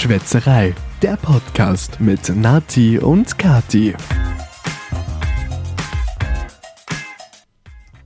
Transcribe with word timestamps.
Schwätzerei, 0.00 0.74
der 1.02 1.18
Podcast 1.18 2.00
mit 2.00 2.34
Nati 2.34 2.98
und 2.98 3.36
Kati. 3.36 3.94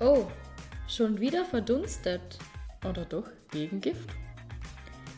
Oh, 0.00 0.24
schon 0.88 1.20
wieder 1.20 1.44
verdunstet. 1.44 2.36
Oder 2.84 3.04
doch 3.04 3.28
Gegengift? 3.52 4.10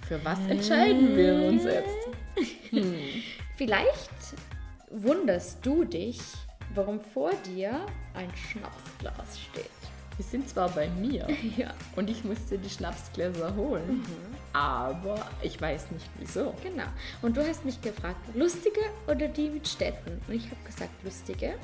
Für 0.07 0.23
was 0.23 0.39
entscheiden 0.51 1.17
wir 1.17 1.49
uns 1.49 1.65
jetzt? 1.65 2.69
Hm. 2.69 2.95
Vielleicht 3.57 4.11
wunderst 4.91 5.65
du 5.65 5.83
dich, 5.85 6.21
warum 6.75 7.01
vor 7.01 7.31
dir 7.47 7.87
ein 8.13 8.29
Schnapsglas 8.37 9.41
steht. 9.51 9.71
Die 10.19 10.23
sind 10.23 10.47
zwar 10.47 10.69
bei 10.69 10.91
mir 10.91 11.27
Ja. 11.57 11.73
und 11.97 12.11
ich 12.11 12.23
musste 12.23 12.59
die 12.59 12.69
Schnapsgläser 12.69 13.57
holen, 13.57 14.05
aber 14.57 15.19
ich 15.43 15.61
weiß 15.61 15.91
nicht 15.91 16.09
wieso. 16.19 16.55
Genau. 16.63 16.87
Und 17.21 17.37
du 17.37 17.47
hast 17.47 17.67
mich 17.67 17.79
gefragt, 17.83 18.35
lustige 18.35 18.81
oder 19.07 19.29
die 19.29 19.51
mit 19.51 19.69
Städten? 19.69 20.19
Und 20.27 20.35
ich 20.35 20.47
habe 20.47 20.57
gesagt, 20.65 21.05
lustige. 21.05 21.57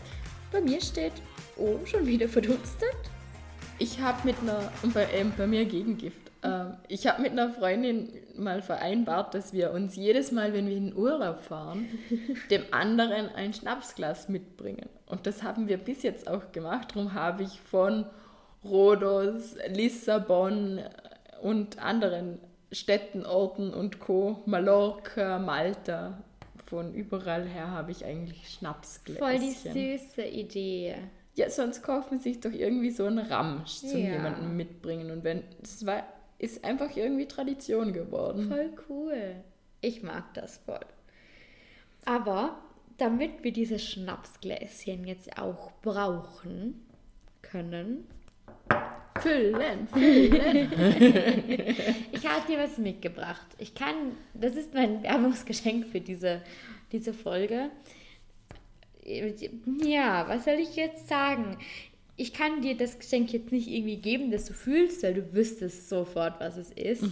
Bei 0.51 0.61
mir 0.61 0.79
steht, 0.79 1.15
oh, 1.57 1.79
schon 1.87 2.07
wieder 2.07 2.29
verdunstet. 2.29 2.95
Ich 3.79 3.99
habe 3.99 4.19
mit 4.25 4.37
einer, 4.43 4.71
bei, 4.93 5.09
ähm, 5.15 5.33
bei 5.39 5.47
mir 5.47 5.65
Gegengift, 5.65 6.31
ähm, 6.43 6.75
ich 6.87 7.07
habe 7.07 7.23
mit 7.23 7.33
einer 7.33 7.49
Freundin 7.49 8.11
mal 8.37 8.61
vereinbart, 8.61 9.33
dass 9.33 9.55
wir 9.55 9.73
uns 9.73 9.97
jedes 9.97 10.31
Mal, 10.31 10.53
wenn 10.53 10.69
wir 10.69 10.77
in 10.77 10.91
den 10.91 10.97
Urlaub 10.97 11.41
fahren, 11.41 11.89
dem 12.51 12.65
anderen 12.73 13.31
ein 13.31 13.55
Schnapsglas 13.55 14.29
mitbringen. 14.29 14.91
Und 15.07 15.27
das 15.27 15.43
haben 15.43 15.67
wir 15.67 15.79
bis 15.79 16.03
jetzt 16.03 16.29
auch 16.29 16.53
gemacht. 16.53 16.89
Darum 16.95 17.15
habe 17.15 17.45
ich 17.45 17.59
von 17.59 18.05
Rhodos, 18.63 19.57
Lissabon 19.71 20.81
und 21.41 21.83
anderen 21.83 22.39
Städten, 22.73 23.25
Orten 23.27 23.73
und 23.73 24.01
Co., 24.01 24.43
Mallorca, 24.47 25.39
Malta, 25.39 26.23
von 26.67 26.95
überall 26.95 27.47
her 27.47 27.71
habe 27.71 27.93
ich 27.93 28.05
eigentlich 28.05 28.49
Schnapsgläschen. 28.49 29.23
Voll 29.23 29.39
die 29.39 29.51
süße 29.99 30.23
Idee. 30.23 30.95
Ja, 31.35 31.51
sonst 31.51 31.83
kauft 31.83 32.11
man 32.11 32.21
sich 32.21 32.41
doch 32.41 32.51
irgendwie 32.53 32.91
so 32.91 33.05
einen 33.07 33.19
Ramsch 33.19 33.77
zum 33.77 34.01
Ja. 34.01 34.13
jemanden 34.13 34.57
mitbringen. 34.57 35.11
Und 35.11 35.23
wenn, 35.25 35.43
das 35.61 35.85
war, 35.87 36.03
ist 36.39 36.65
einfach 36.65 36.95
irgendwie 36.97 37.27
Tradition 37.27 37.93
geworden. 37.93 38.49
Voll 38.49 38.71
cool. 38.89 39.37
Ich 39.81 40.03
mag 40.03 40.33
das 40.35 40.59
voll. 40.59 40.81
Aber 42.05 42.57
damit 42.99 43.45
wir 43.45 43.53
diese 43.53 43.79
Schnapsgläschen 43.79 45.07
jetzt 45.07 45.39
auch 45.39 45.73
brauchen 45.83 46.87
können, 47.43 48.07
Füllen, 49.23 49.87
füllen. 49.89 50.73
ich 52.13 52.27
habe 52.27 52.47
dir 52.49 52.59
was 52.59 52.79
mitgebracht. 52.79 53.47
Ich 53.59 53.75
kann, 53.75 53.95
das 54.35 54.55
ist 54.57 54.75
mein 54.75 55.03
Werbungsgeschenk 55.03 55.87
für 55.87 56.01
diese, 56.01 56.43
diese 56.93 57.13
Folge. 57.15 57.71
Ja, 59.85 60.29
was 60.29 60.45
soll 60.45 60.55
ich 60.61 60.77
jetzt 60.77 61.09
sagen? 61.09 61.59
Ich 62.17 62.33
kann 62.35 62.61
dir 62.61 62.77
das 62.77 62.99
Geschenk 62.99 63.33
jetzt 63.33 63.51
nicht 63.51 63.69
irgendwie 63.69 63.97
geben, 63.97 64.31
das 64.31 64.45
du 64.45 64.53
fühlst, 64.53 65.03
weil 65.03 65.15
du 65.15 65.33
wüsstest 65.33 65.89
sofort, 65.89 66.39
was 66.41 66.57
es 66.57 66.71
ist. 66.71 67.03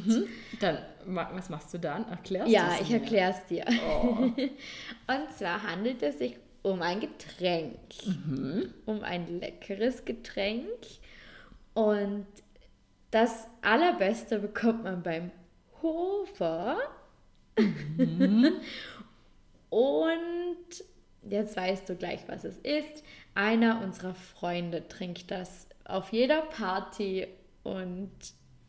Dann, 0.60 0.78
ma- 1.06 1.30
was 1.32 1.48
machst 1.48 1.72
du 1.74 1.78
dann? 1.78 2.06
Erklärst 2.08 2.52
Ja, 2.52 2.68
du's 2.74 2.82
ich 2.82 2.90
mir? 2.90 3.00
erkläre 3.00 3.30
es 3.32 3.46
dir. 3.46 3.64
Oh. 3.88 4.16
Und 4.26 5.30
zwar 5.36 5.62
handelt 5.62 6.02
es 6.02 6.18
sich 6.18 6.36
um 6.62 6.82
ein 6.82 7.00
Getränk. 7.00 7.78
Mhm. 8.06 8.74
Um 8.84 9.02
ein 9.02 9.40
leckeres 9.40 10.04
Getränk. 10.04 10.66
Und 11.80 12.26
das 13.10 13.46
Allerbeste 13.62 14.38
bekommt 14.38 14.84
man 14.84 15.02
beim 15.02 15.30
Hofer. 15.82 16.76
Mhm. 17.58 18.52
Und 19.70 20.56
jetzt 21.28 21.56
weißt 21.56 21.88
du 21.88 21.96
gleich, 21.96 22.20
was 22.26 22.44
es 22.44 22.58
ist. 22.58 23.04
Einer 23.34 23.80
unserer 23.82 24.14
Freunde 24.14 24.88
trinkt 24.88 25.30
das 25.30 25.68
auf 25.84 26.12
jeder 26.12 26.42
Party 26.42 27.26
und 27.62 28.10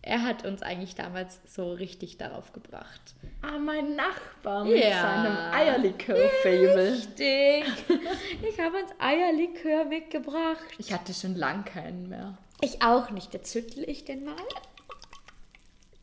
er 0.03 0.23
hat 0.23 0.45
uns 0.45 0.61
eigentlich 0.63 0.95
damals 0.95 1.39
so 1.45 1.73
richtig 1.73 2.17
darauf 2.17 2.53
gebracht. 2.53 3.01
Ah, 3.41 3.59
mein 3.59 3.95
Nachbar 3.95 4.65
mit 4.65 4.83
Ja. 4.83 5.01
seinem 5.01 5.53
Eierlikör-Fable. 5.53 6.91
Richtig. 6.93 7.65
Ich 8.47 8.59
habe 8.59 8.77
uns 8.77 8.91
Eierlikör 8.99 9.85
mitgebracht. 9.85 10.65
Ich 10.79 10.91
hatte 10.93 11.13
schon 11.13 11.35
lang 11.35 11.63
keinen 11.65 12.09
mehr. 12.09 12.37
Ich 12.61 12.81
auch 12.81 13.09
nicht. 13.09 13.33
Jetzt 13.33 13.51
schüttle 13.51 13.83
ich 13.85 14.05
den 14.05 14.23
mal. 14.23 14.35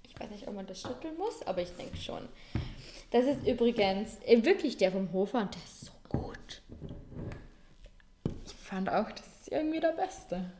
Ich 0.08 0.18
weiß 0.18 0.30
nicht, 0.30 0.48
ob 0.48 0.54
man 0.54 0.66
das 0.66 0.80
schütteln 0.82 1.16
muss, 1.16 1.46
aber 1.46 1.62
ich 1.62 1.70
denke 1.76 1.96
schon. 1.96 2.28
Das 3.10 3.24
ist 3.24 3.46
übrigens 3.46 4.18
äh, 4.26 4.44
wirklich 4.44 4.76
der 4.76 4.92
vom 4.92 5.12
Hofer 5.12 5.42
und 5.42 5.54
der 5.54 5.62
ist 5.62 5.86
so 5.86 5.92
gut. 6.08 6.62
Ich 8.44 8.52
fand 8.54 8.90
auch, 8.90 9.10
das 9.10 9.26
ist 9.40 9.52
irgendwie 9.52 9.80
der 9.80 9.92
Beste. 9.92 10.50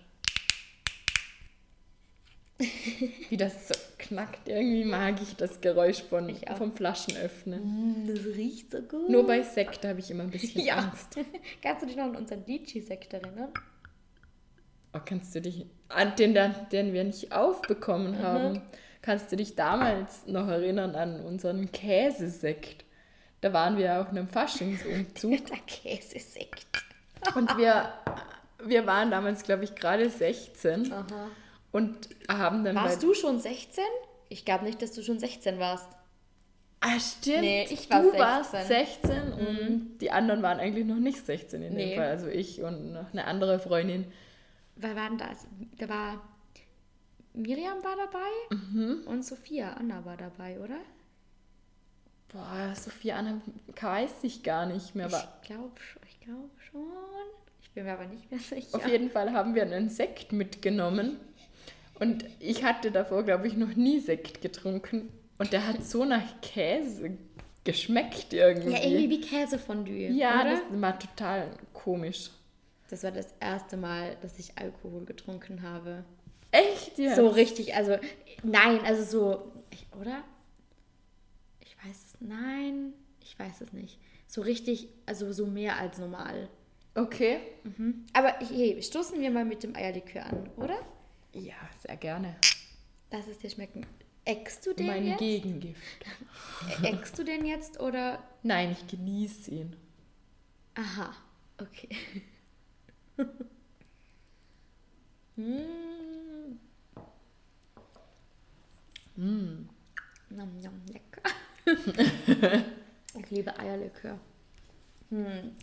Wie 3.28 3.36
das 3.36 3.68
so 3.68 3.74
knackt, 3.98 4.48
irgendwie 4.48 4.84
mag 4.84 5.20
ich 5.20 5.36
das 5.36 5.60
Geräusch 5.60 6.02
von, 6.02 6.28
Ich 6.28 6.48
vom 6.56 6.72
Flaschenöffnen. 6.74 8.06
Das 8.06 8.24
riecht 8.24 8.70
so 8.70 8.80
gut. 8.80 9.08
Nur 9.10 9.26
bei 9.26 9.42
Sekt 9.42 9.84
habe 9.84 10.00
ich 10.00 10.10
immer 10.10 10.24
ein 10.24 10.30
bisschen 10.30 10.60
ja. 10.64 10.76
Angst. 10.76 11.18
Kannst 11.62 11.82
du 11.82 11.86
dich 11.86 11.96
noch 11.96 12.04
an 12.04 12.16
unseren 12.16 12.44
Litchi-Sekt 12.46 13.12
erinnern? 13.12 13.52
Oh, 14.94 15.00
kannst 15.04 15.34
du 15.34 15.42
dich 15.42 15.66
an 15.88 16.14
den, 16.16 16.34
den 16.72 16.92
wir 16.92 17.04
nicht 17.04 17.32
aufbekommen 17.32 18.22
haben, 18.22 18.62
kannst 19.02 19.30
du 19.32 19.36
dich 19.36 19.54
damals 19.54 20.26
noch 20.26 20.48
erinnern 20.48 20.94
an 20.94 21.20
unseren 21.24 21.70
Käsesekt? 21.72 22.84
Da 23.40 23.52
waren 23.52 23.78
wir 23.78 24.00
auf 24.00 24.08
einem 24.08 24.28
Faschingsumzug 24.28 25.46
Der 25.46 25.58
Käsesekt. 25.66 26.66
und 27.34 27.56
wir, 27.56 27.92
wir 28.64 28.86
waren 28.86 29.10
damals, 29.10 29.42
glaube 29.44 29.64
ich, 29.64 29.74
gerade 29.74 30.10
16 30.10 30.92
Aha. 30.92 31.06
und 31.72 31.96
haben 32.28 32.64
dann 32.64 32.74
Warst 32.76 33.02
du 33.02 33.14
schon 33.14 33.38
16? 33.38 33.84
Ich 34.28 34.44
glaube 34.44 34.64
nicht, 34.64 34.82
dass 34.82 34.92
du 34.92 35.02
schon 35.02 35.18
16 35.18 35.58
warst. 35.58 35.88
Ah, 36.80 36.98
stimmt. 37.00 37.40
Nee, 37.40 37.66
ich 37.70 37.90
war 37.90 38.02
du 38.02 38.10
16. 38.10 38.20
warst 38.20 38.52
16 38.52 39.32
und 39.32 39.98
die 40.00 40.10
anderen 40.12 40.42
waren 40.42 40.60
eigentlich 40.60 40.86
noch 40.86 40.96
nicht 40.96 41.24
16 41.24 41.62
in 41.62 41.74
Nee. 41.74 41.90
dem 41.90 41.96
Fall. 41.98 42.08
Also 42.10 42.26
ich 42.28 42.62
und 42.62 42.92
noch 42.92 43.12
eine 43.12 43.24
andere 43.26 43.58
Freundin. 43.58 44.04
Wer 44.78 44.96
war 44.96 45.08
denn 45.08 45.18
das? 45.18 45.46
Da 45.78 45.88
war 45.88 46.22
Miriam 47.34 47.82
war 47.84 47.96
dabei 47.96 48.56
und 49.06 49.24
Sophia, 49.24 49.74
Anna 49.74 50.04
war 50.04 50.16
dabei, 50.16 50.58
oder? 50.58 50.78
Boah, 52.32 52.74
Sophia 52.74 53.16
Anna 53.16 53.40
weiß 53.80 54.22
ich 54.22 54.42
gar 54.42 54.66
nicht 54.66 54.94
mehr. 54.94 55.06
Ich 55.06 55.46
glaube 55.48 55.72
ich 56.08 56.20
glaub 56.20 56.50
schon. 56.70 56.82
Ich 57.62 57.70
bin 57.70 57.84
mir 57.84 57.92
aber 57.92 58.06
nicht 58.06 58.30
mehr 58.30 58.40
sicher. 58.40 58.76
Auf 58.76 58.86
jeden 58.86 59.10
Fall 59.10 59.32
haben 59.32 59.54
wir 59.54 59.62
einen 59.62 59.88
Sekt 59.88 60.32
mitgenommen. 60.32 61.16
Und 61.98 62.24
ich 62.38 62.62
hatte 62.64 62.90
davor, 62.90 63.24
glaube 63.24 63.46
ich, 63.48 63.56
noch 63.56 63.74
nie 63.74 63.98
Sekt 63.98 64.40
getrunken. 64.42 65.08
Und 65.38 65.52
der 65.52 65.66
hat 65.66 65.84
so 65.84 66.04
nach 66.04 66.40
Käse 66.42 67.16
geschmeckt 67.64 68.32
irgendwie. 68.32 68.70
ja, 68.72 68.82
irgendwie 68.82 69.10
wie 69.10 69.20
Käsefondue, 69.20 70.08
Ja, 70.10 70.40
oder? 70.42 70.50
das 70.50 70.60
war 70.80 70.98
total 70.98 71.50
komisch. 71.72 72.30
Das 72.88 73.02
war 73.02 73.12
das 73.12 73.34
erste 73.40 73.76
Mal, 73.76 74.16
dass 74.22 74.38
ich 74.38 74.58
Alkohol 74.58 75.04
getrunken 75.04 75.62
habe. 75.62 76.04
Echt 76.50 76.98
jetzt? 76.98 77.16
So 77.16 77.28
richtig, 77.28 77.74
also 77.74 77.98
nein, 78.42 78.80
also 78.84 79.04
so, 79.04 79.52
ich, 79.70 79.86
oder? 80.00 80.24
Ich 81.60 81.76
weiß 81.84 81.96
es, 81.96 82.16
nein, 82.20 82.94
ich 83.20 83.38
weiß 83.38 83.60
es 83.60 83.72
nicht. 83.72 83.98
So 84.26 84.40
richtig, 84.40 84.88
also 85.06 85.30
so 85.32 85.46
mehr 85.46 85.76
als 85.76 85.98
normal. 85.98 86.48
Okay. 86.94 87.38
Aber 88.12 88.34
hey, 88.40 88.82
stoßen 88.82 89.20
wir 89.20 89.30
mal 89.30 89.44
mit 89.44 89.62
dem 89.62 89.76
Eierlikör 89.76 90.24
an, 90.26 90.50
oder? 90.56 90.80
Ja, 91.32 91.54
sehr 91.86 91.96
gerne. 91.96 92.36
Lass 93.10 93.28
es 93.28 93.38
dir 93.38 93.50
schmecken. 93.50 93.86
Eckst 94.24 94.66
du 94.66 94.74
den 94.74 94.86
Mein 94.86 95.06
jetzt? 95.06 95.18
Gegengift. 95.18 96.04
Eckst 96.82 97.18
du 97.18 97.24
den 97.24 97.46
jetzt 97.46 97.80
oder? 97.80 98.22
Nein, 98.42 98.72
ich 98.72 98.86
genieße 98.86 99.50
ihn. 99.50 99.76
Aha, 100.74 101.14
okay. 101.58 101.88
Mm. 105.36 106.58
Mm. 109.16 109.68
Nom, 110.30 110.60
nom, 110.60 110.80
lecker. 110.86 111.22
ich 113.18 113.30
liebe 113.30 113.58
Eierlikör. 113.58 114.18
Hm. 115.10 115.56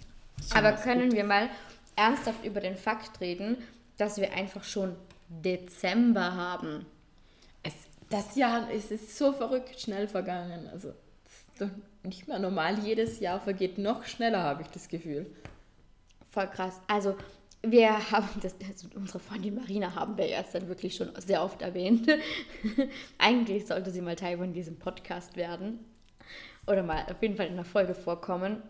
Aber 0.53 0.73
können 0.73 1.11
wir 1.11 1.23
mal 1.23 1.49
ernsthaft 1.95 2.43
über 2.43 2.59
den 2.59 2.75
Fakt 2.75 3.21
reden, 3.21 3.57
dass 3.97 4.17
wir 4.17 4.33
einfach 4.33 4.63
schon 4.63 4.95
Dezember 5.29 6.35
haben? 6.35 6.85
Es, 7.63 7.73
das 8.09 8.35
Jahr 8.35 8.69
es 8.71 8.91
ist 8.91 9.17
so 9.17 9.33
verrückt 9.33 9.79
schnell 9.79 10.07
vergangen. 10.07 10.67
Also, 10.71 10.89
das 11.23 11.33
ist 11.33 11.61
doch 11.61 11.69
nicht 12.03 12.27
mehr 12.27 12.39
normal. 12.39 12.79
Jedes 12.79 13.19
Jahr 13.19 13.39
vergeht 13.39 13.77
noch 13.77 14.05
schneller, 14.05 14.43
habe 14.43 14.63
ich 14.63 14.67
das 14.69 14.87
Gefühl. 14.87 15.33
Voll 16.31 16.47
krass. 16.47 16.81
Also, 16.87 17.15
wir 17.71 18.11
haben 18.11 18.29
das, 18.41 18.55
also 18.67 18.87
unsere 18.95 19.19
Freundin 19.19 19.55
Marina 19.55 19.95
haben 19.95 20.17
wir 20.17 20.27
jetzt 20.27 20.55
dann 20.55 20.67
wirklich 20.67 20.95
schon 20.95 21.09
sehr 21.17 21.43
oft 21.43 21.61
erwähnt. 21.61 22.07
Eigentlich 23.17 23.65
sollte 23.67 23.91
sie 23.91 24.01
mal 24.01 24.15
Teil 24.15 24.37
von 24.37 24.53
diesem 24.53 24.77
Podcast 24.77 25.35
werden. 25.35 25.79
Oder 26.67 26.83
mal 26.83 27.05
auf 27.09 27.21
jeden 27.21 27.35
Fall 27.35 27.47
in 27.47 27.53
einer 27.53 27.65
Folge 27.65 27.93
vorkommen. 27.93 28.61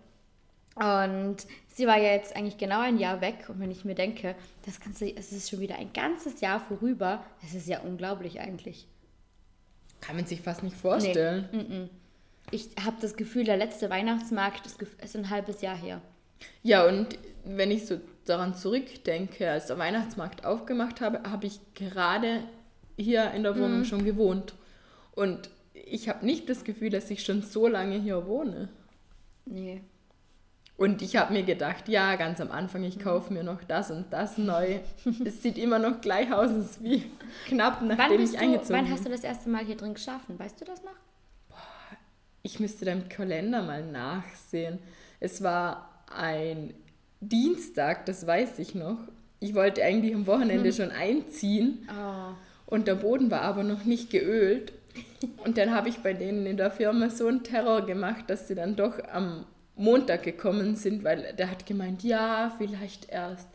Und 0.75 1.37
sie 1.73 1.87
war 1.87 1.97
ja 1.97 2.11
jetzt 2.11 2.35
eigentlich 2.35 2.57
genau 2.57 2.81
ein 2.81 2.97
Jahr 2.97 3.21
weg. 3.21 3.45
Und 3.47 3.61
wenn 3.61 3.71
ich 3.71 3.85
mir 3.85 3.95
denke, 3.95 4.35
das 4.65 4.81
Ganze, 4.81 5.15
es 5.15 5.31
ist 5.31 5.49
schon 5.49 5.61
wieder 5.61 5.77
ein 5.77 5.93
ganzes 5.93 6.41
Jahr 6.41 6.59
vorüber, 6.59 7.23
das 7.41 7.53
ist 7.53 7.67
ja 7.67 7.79
unglaublich 7.79 8.41
eigentlich. 8.41 8.85
Kann 10.01 10.17
man 10.17 10.25
sich 10.25 10.41
fast 10.41 10.63
nicht 10.63 10.75
vorstellen. 10.75 11.47
Nee, 11.53 11.57
mm 11.57 11.71
-mm. 11.71 11.89
Ich 12.51 12.69
habe 12.83 12.97
das 13.01 13.15
Gefühl, 13.15 13.45
der 13.45 13.55
letzte 13.55 13.89
Weihnachtsmarkt 13.89 14.65
ist, 14.65 14.81
ist 14.81 15.15
ein 15.15 15.29
halbes 15.29 15.61
Jahr 15.61 15.77
her. 15.77 16.01
Ja, 16.61 16.85
und 16.85 17.17
wenn 17.45 17.71
ich 17.71 17.85
so 17.85 17.99
daran 18.25 18.55
zurückdenke, 18.55 19.49
als 19.49 19.67
der 19.67 19.77
Weihnachtsmarkt 19.77 20.45
aufgemacht 20.45 21.01
habe, 21.01 21.29
habe 21.29 21.45
ich 21.45 21.59
gerade 21.73 22.43
hier 22.97 23.31
in 23.31 23.43
der 23.43 23.55
Wohnung 23.55 23.79
mhm. 23.79 23.85
schon 23.85 24.03
gewohnt. 24.05 24.53
Und 25.13 25.49
ich 25.73 26.09
habe 26.09 26.25
nicht 26.25 26.49
das 26.49 26.63
Gefühl, 26.63 26.89
dass 26.89 27.09
ich 27.09 27.23
schon 27.23 27.41
so 27.41 27.67
lange 27.67 27.99
hier 27.99 28.27
wohne. 28.27 28.69
Nee. 29.45 29.81
Und 30.77 31.01
ich 31.01 31.15
habe 31.15 31.31
mir 31.31 31.43
gedacht, 31.43 31.87
ja, 31.87 32.15
ganz 32.15 32.41
am 32.41 32.51
Anfang, 32.51 32.83
ich 32.83 32.99
kaufe 32.99 33.31
mir 33.31 33.43
noch 33.43 33.63
das 33.63 33.91
und 33.91 34.11
das 34.11 34.37
neu. 34.37 34.79
es 35.25 35.41
sieht 35.41 35.57
immer 35.57 35.79
noch 35.79 36.01
gleich 36.01 36.33
aus 36.33 36.81
wie 36.81 37.09
knapp 37.47 37.81
nachdem 37.81 38.21
ich 38.21 38.37
eingezogen 38.37 38.67
bin. 38.67 38.75
Wann 38.75 38.91
hast 38.91 39.05
du 39.05 39.09
das 39.09 39.23
erste 39.23 39.49
Mal 39.49 39.63
hier 39.63 39.77
drin 39.77 39.93
geschlafen? 39.93 40.37
Weißt 40.37 40.59
du 40.59 40.65
das 40.65 40.83
noch? 40.83 40.95
Boah, 41.47 41.57
ich 42.43 42.59
müsste 42.59 42.83
deinem 42.83 43.07
Kalender 43.07 43.61
mal 43.61 43.85
nachsehen. 43.85 44.79
Es 45.21 45.41
war 45.41 46.03
ein 46.13 46.73
Dienstag, 47.29 48.05
das 48.05 48.25
weiß 48.25 48.59
ich 48.59 48.75
noch. 48.75 48.99
Ich 49.39 49.53
wollte 49.53 49.83
eigentlich 49.83 50.13
am 50.15 50.27
Wochenende 50.27 50.69
hm. 50.69 50.75
schon 50.75 50.91
einziehen. 50.91 51.87
Oh. 51.89 52.33
Und 52.65 52.87
der 52.87 52.95
Boden 52.95 53.29
war 53.31 53.41
aber 53.41 53.63
noch 53.63 53.85
nicht 53.85 54.09
geölt. 54.09 54.73
Und 55.43 55.57
dann 55.57 55.71
habe 55.71 55.89
ich 55.89 55.99
bei 55.99 56.13
denen 56.13 56.45
in 56.45 56.57
der 56.57 56.71
Firma 56.71 57.09
so 57.09 57.27
einen 57.27 57.43
Terror 57.43 57.85
gemacht, 57.85 58.25
dass 58.27 58.47
sie 58.47 58.55
dann 58.55 58.75
doch 58.75 58.97
am 59.11 59.45
Montag 59.75 60.23
gekommen 60.23 60.75
sind, 60.75 61.03
weil 61.03 61.33
der 61.37 61.51
hat 61.51 61.65
gemeint, 61.65 62.03
ja, 62.03 62.53
vielleicht 62.57 63.09
erst 63.09 63.47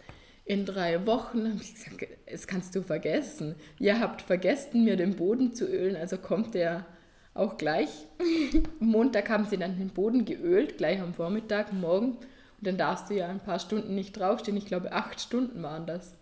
in 0.45 0.67
drei 0.67 1.07
Wochen. 1.07 1.49
Habe 1.49 1.63
ich 1.63 1.75
gesagt, 1.75 2.07
das 2.31 2.47
kannst 2.47 2.75
du 2.75 2.83
vergessen. 2.83 3.55
Ihr 3.79 4.01
habt 4.01 4.23
vergessen, 4.23 4.85
mir 4.85 4.97
den 4.97 5.17
Boden 5.17 5.55
zu 5.55 5.67
ölen, 5.67 5.97
also 5.97 6.19
kommt 6.19 6.55
der 6.55 6.87
auch 7.35 7.57
gleich. 7.57 7.91
Montag 8.81 9.31
haben 9.31 9.47
sie 9.47 9.57
dann 9.57 9.79
den 9.79 9.91
Boden 9.91 10.25
geölt, 10.25 10.77
gleich 10.77 11.01
am 11.01 11.15
Vormittag, 11.15 11.73
morgen. 11.73 12.19
Und 12.61 12.67
dann 12.67 12.77
darfst 12.77 13.09
du 13.09 13.15
ja 13.15 13.29
ein 13.29 13.41
paar 13.41 13.59
Stunden 13.59 13.95
nicht 13.95 14.12
draufstehen. 14.19 14.57
Ich 14.57 14.67
glaube, 14.67 14.93
acht 14.93 15.21
Stunden 15.21 15.62
waren 15.62 15.87
das. 15.87 16.15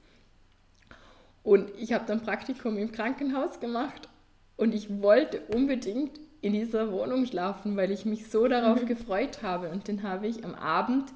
Und 1.43 1.71
ich 1.79 1.93
habe 1.93 2.05
dann 2.07 2.23
Praktikum 2.23 2.79
im 2.79 2.93
Krankenhaus 2.93 3.59
gemacht 3.59 4.09
und 4.57 4.75
ich 4.75 5.03
wollte 5.03 5.41
unbedingt 5.53 6.19
in 6.41 6.53
dieser 6.53 6.93
Wohnung 6.93 7.27
schlafen, 7.27 7.77
weil 7.77 7.91
ich 7.91 8.05
mich 8.05 8.31
so 8.31 8.47
darauf 8.47 8.85
gefreut 8.87 9.43
habe. 9.43 9.71
Und 9.71 9.89
dann 9.89 10.03
habe 10.03 10.29
ich 10.29 10.45
am 10.45 10.55
Abend 10.55 11.11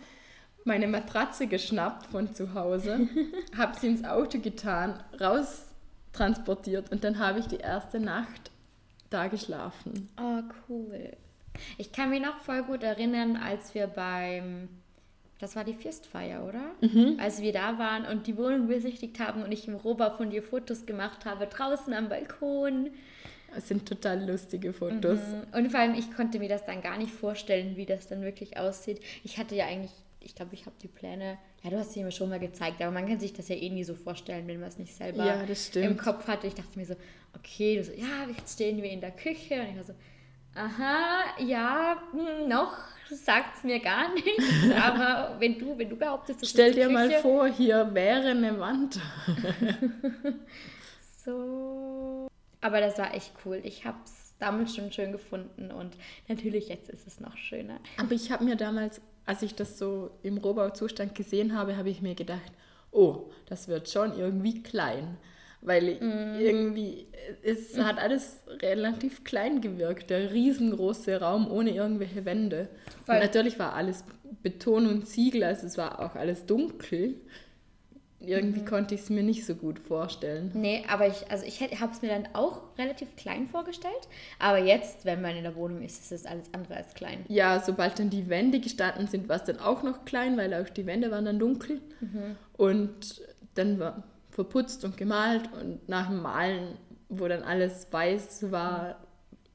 meine 0.64 0.88
Matratze 0.88 1.46
geschnappt 1.46 2.06
von 2.06 2.34
zu 2.34 2.54
Hause, 2.54 3.08
habe 3.56 3.78
sie 3.78 3.88
ins 3.88 4.04
Auto 4.04 4.38
getan, 4.38 5.02
raus 5.20 5.66
transportiert 6.12 6.92
und 6.92 7.04
dann 7.04 7.18
habe 7.18 7.38
ich 7.38 7.46
die 7.46 7.56
erste 7.56 7.98
Nacht 7.98 8.50
da 9.10 9.28
geschlafen. 9.28 10.08
Oh, 10.20 10.42
cool. 10.68 11.16
Ich 11.78 11.92
kann 11.92 12.10
mich 12.10 12.22
noch 12.22 12.38
voll 12.38 12.62
gut 12.62 12.82
erinnern, 12.82 13.36
als 13.36 13.74
wir 13.74 13.86
beim, 13.86 14.68
das 15.42 15.56
war 15.56 15.64
die 15.64 15.74
Festfeier, 15.74 16.44
oder? 16.44 16.70
Mhm. 16.80 17.18
Als 17.18 17.42
wir 17.42 17.52
da 17.52 17.76
waren 17.76 18.06
und 18.06 18.28
die 18.28 18.36
Wohnung 18.36 18.68
besichtigt 18.68 19.18
haben 19.18 19.42
und 19.42 19.50
ich 19.50 19.66
im 19.66 19.74
Roba 19.74 20.10
von 20.10 20.30
dir 20.30 20.40
Fotos 20.40 20.86
gemacht 20.86 21.24
habe, 21.24 21.48
draußen 21.48 21.92
am 21.94 22.08
Balkon. 22.08 22.90
Es 23.56 23.66
sind 23.66 23.88
total 23.88 24.24
lustige 24.24 24.72
Fotos. 24.72 25.18
Mhm. 25.18 25.58
Und 25.58 25.70
vor 25.72 25.80
allem, 25.80 25.94
ich 25.94 26.14
konnte 26.14 26.38
mir 26.38 26.48
das 26.48 26.64
dann 26.64 26.80
gar 26.80 26.96
nicht 26.96 27.10
vorstellen, 27.10 27.76
wie 27.76 27.86
das 27.86 28.06
dann 28.06 28.22
wirklich 28.22 28.56
aussieht. 28.56 29.00
Ich 29.24 29.36
hatte 29.36 29.56
ja 29.56 29.66
eigentlich, 29.66 29.90
ich 30.20 30.36
glaube, 30.36 30.54
ich 30.54 30.64
habe 30.64 30.76
die 30.80 30.86
Pläne, 30.86 31.38
ja, 31.64 31.70
du 31.70 31.76
hast 31.76 31.92
sie 31.92 32.04
mir 32.04 32.12
schon 32.12 32.28
mal 32.28 32.38
gezeigt, 32.38 32.80
aber 32.80 32.92
man 32.92 33.08
kann 33.08 33.18
sich 33.18 33.32
das 33.32 33.48
ja 33.48 33.56
eh 33.56 33.68
nie 33.68 33.82
so 33.82 33.96
vorstellen, 33.96 34.46
wenn 34.46 34.60
man 34.60 34.68
es 34.68 34.78
nicht 34.78 34.94
selber 34.94 35.26
ja, 35.26 35.82
im 35.82 35.96
Kopf 35.96 36.28
hatte. 36.28 36.46
Ich 36.46 36.54
dachte 36.54 36.78
mir 36.78 36.86
so, 36.86 36.94
okay, 37.36 37.78
du 37.78 37.82
so, 37.82 37.92
ja, 37.92 38.28
jetzt 38.36 38.54
stehen 38.54 38.80
wir 38.80 38.90
in 38.90 39.00
der 39.00 39.10
Küche. 39.10 39.60
Und 39.60 39.70
ich 39.70 39.76
war 39.76 39.84
so, 39.84 39.94
aha, 40.54 41.24
ja, 41.44 42.00
hm, 42.12 42.48
noch 42.48 42.76
sagt 43.10 43.56
es 43.56 43.64
mir 43.64 43.80
gar 43.80 44.12
nichts, 44.14 44.70
aber 44.80 45.36
wenn 45.38 45.58
du, 45.58 45.76
wenn 45.76 45.88
du 45.88 45.96
behauptest, 45.96 46.42
das 46.42 46.50
Stell 46.50 46.72
dir 46.72 46.86
Küche, 46.86 46.92
mal 46.92 47.10
vor, 47.20 47.48
hier 47.48 47.92
wäre 47.94 48.28
eine 48.28 48.58
Wand. 48.58 48.98
so. 51.24 52.28
Aber 52.60 52.80
das 52.80 52.98
war 52.98 53.12
echt 53.14 53.32
cool. 53.44 53.60
Ich 53.64 53.84
habe 53.84 53.98
es 54.04 54.34
damals 54.38 54.74
schon 54.74 54.92
schön 54.92 55.12
gefunden 55.12 55.70
und 55.70 55.96
natürlich 56.28 56.68
jetzt 56.68 56.90
ist 56.90 57.06
es 57.06 57.20
noch 57.20 57.36
schöner. 57.36 57.78
Aber 57.96 58.12
ich 58.12 58.30
habe 58.30 58.44
mir 58.44 58.56
damals, 58.56 59.00
als 59.26 59.42
ich 59.42 59.54
das 59.54 59.78
so 59.78 60.10
im 60.22 60.38
Rohbauzustand 60.38 61.14
gesehen 61.14 61.56
habe, 61.56 61.76
habe 61.76 61.90
ich 61.90 62.02
mir 62.02 62.14
gedacht, 62.14 62.52
oh, 62.90 63.30
das 63.46 63.68
wird 63.68 63.88
schon 63.88 64.16
irgendwie 64.16 64.62
klein. 64.62 65.16
Weil 65.62 65.94
mm. 65.94 66.40
irgendwie, 66.40 67.06
es 67.42 67.78
hat 67.78 67.98
alles 67.98 68.40
relativ 68.60 69.24
klein 69.24 69.60
gewirkt. 69.60 70.10
Der 70.10 70.32
riesengroße 70.32 71.20
Raum 71.20 71.50
ohne 71.50 71.70
irgendwelche 71.70 72.24
Wände. 72.24 72.68
Voll. 73.06 73.14
Und 73.14 73.22
natürlich 73.22 73.58
war 73.58 73.74
alles 73.74 74.04
Beton 74.42 74.86
und 74.86 75.06
Ziegel, 75.06 75.44
also 75.44 75.66
es 75.66 75.78
war 75.78 76.00
auch 76.00 76.16
alles 76.16 76.46
dunkel 76.46 77.16
irgendwie 78.24 78.60
mhm. 78.60 78.66
konnte 78.66 78.94
ich 78.94 79.02
es 79.02 79.10
mir 79.10 79.22
nicht 79.22 79.44
so 79.44 79.54
gut 79.54 79.78
vorstellen. 79.78 80.50
Nee, 80.54 80.84
aber 80.88 81.08
ich, 81.08 81.30
also 81.30 81.44
ich 81.44 81.60
habe 81.60 81.92
es 81.92 82.02
mir 82.02 82.08
dann 82.08 82.28
auch 82.34 82.62
relativ 82.78 83.14
klein 83.16 83.46
vorgestellt. 83.46 84.08
Aber 84.38 84.58
jetzt, 84.58 85.04
wenn 85.04 85.20
man 85.20 85.36
in 85.36 85.42
der 85.42 85.56
Wohnung 85.56 85.82
ist, 85.82 86.02
ist 86.02 86.12
es 86.12 86.26
alles 86.26 86.52
andere 86.52 86.76
als 86.76 86.94
klein. 86.94 87.24
Ja, 87.28 87.60
sobald 87.60 87.98
dann 87.98 88.10
die 88.10 88.28
Wände 88.28 88.60
gestanden 88.60 89.06
sind, 89.08 89.28
war 89.28 89.36
es 89.36 89.44
dann 89.44 89.58
auch 89.58 89.82
noch 89.82 90.04
klein, 90.04 90.36
weil 90.36 90.54
auch 90.54 90.68
die 90.68 90.86
Wände 90.86 91.10
waren 91.10 91.24
dann 91.24 91.38
dunkel. 91.38 91.80
Mhm. 92.00 92.36
Und 92.56 93.22
dann 93.54 93.78
war 93.78 94.04
verputzt 94.32 94.84
und 94.84 94.96
gemalt 94.96 95.48
und 95.60 95.88
nach 95.88 96.08
dem 96.08 96.22
Malen, 96.22 96.78
wo 97.08 97.28
dann 97.28 97.42
alles 97.42 97.86
weiß 97.90 98.50
war, 98.50 99.06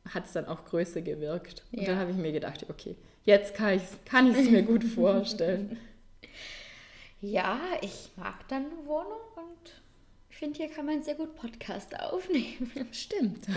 hat 0.08 0.26
es 0.26 0.34
dann 0.34 0.46
auch 0.46 0.64
größer 0.66 1.02
gewirkt. 1.02 1.64
Und 1.72 1.82
ja. 1.82 1.88
dann 1.90 2.00
habe 2.00 2.12
ich 2.12 2.18
mir 2.18 2.32
gedacht, 2.32 2.66
okay, 2.70 2.96
jetzt 3.26 3.54
kann 3.56 3.74
ich 3.74 3.84
es 3.84 3.98
kann 4.06 4.32
mir 4.32 4.64
gut 4.64 4.84
vorstellen. 4.96 5.78
Ja, 7.20 7.60
ich 7.82 8.12
mag 8.16 8.48
dann 8.48 8.66
eine 8.68 8.86
Wohnung 8.86 9.20
und 9.36 9.74
ich 10.30 10.38
finde, 10.38 10.58
hier 10.58 10.70
kann 10.70 10.86
man 10.86 11.02
sehr 11.02 11.16
gut 11.16 11.36
Podcast 11.36 12.00
aufnehmen. 12.00 12.72
Stimmt. 12.92 13.48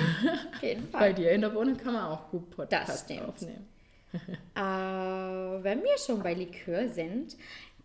Auf 0.54 0.62
jeden 0.62 0.88
Fall. 0.88 1.00
Bei 1.00 1.12
dir 1.12 1.32
in 1.32 1.42
der 1.42 1.54
Wohnung 1.54 1.76
kann 1.76 1.92
man 1.92 2.04
auch 2.04 2.30
gut 2.30 2.48
Podcast 2.50 3.12
aufnehmen. 3.12 3.68
äh, 4.54 4.60
wenn 4.60 5.82
wir 5.82 5.98
schon 5.98 6.22
bei 6.22 6.32
Likör 6.32 6.88
sind, 6.88 7.36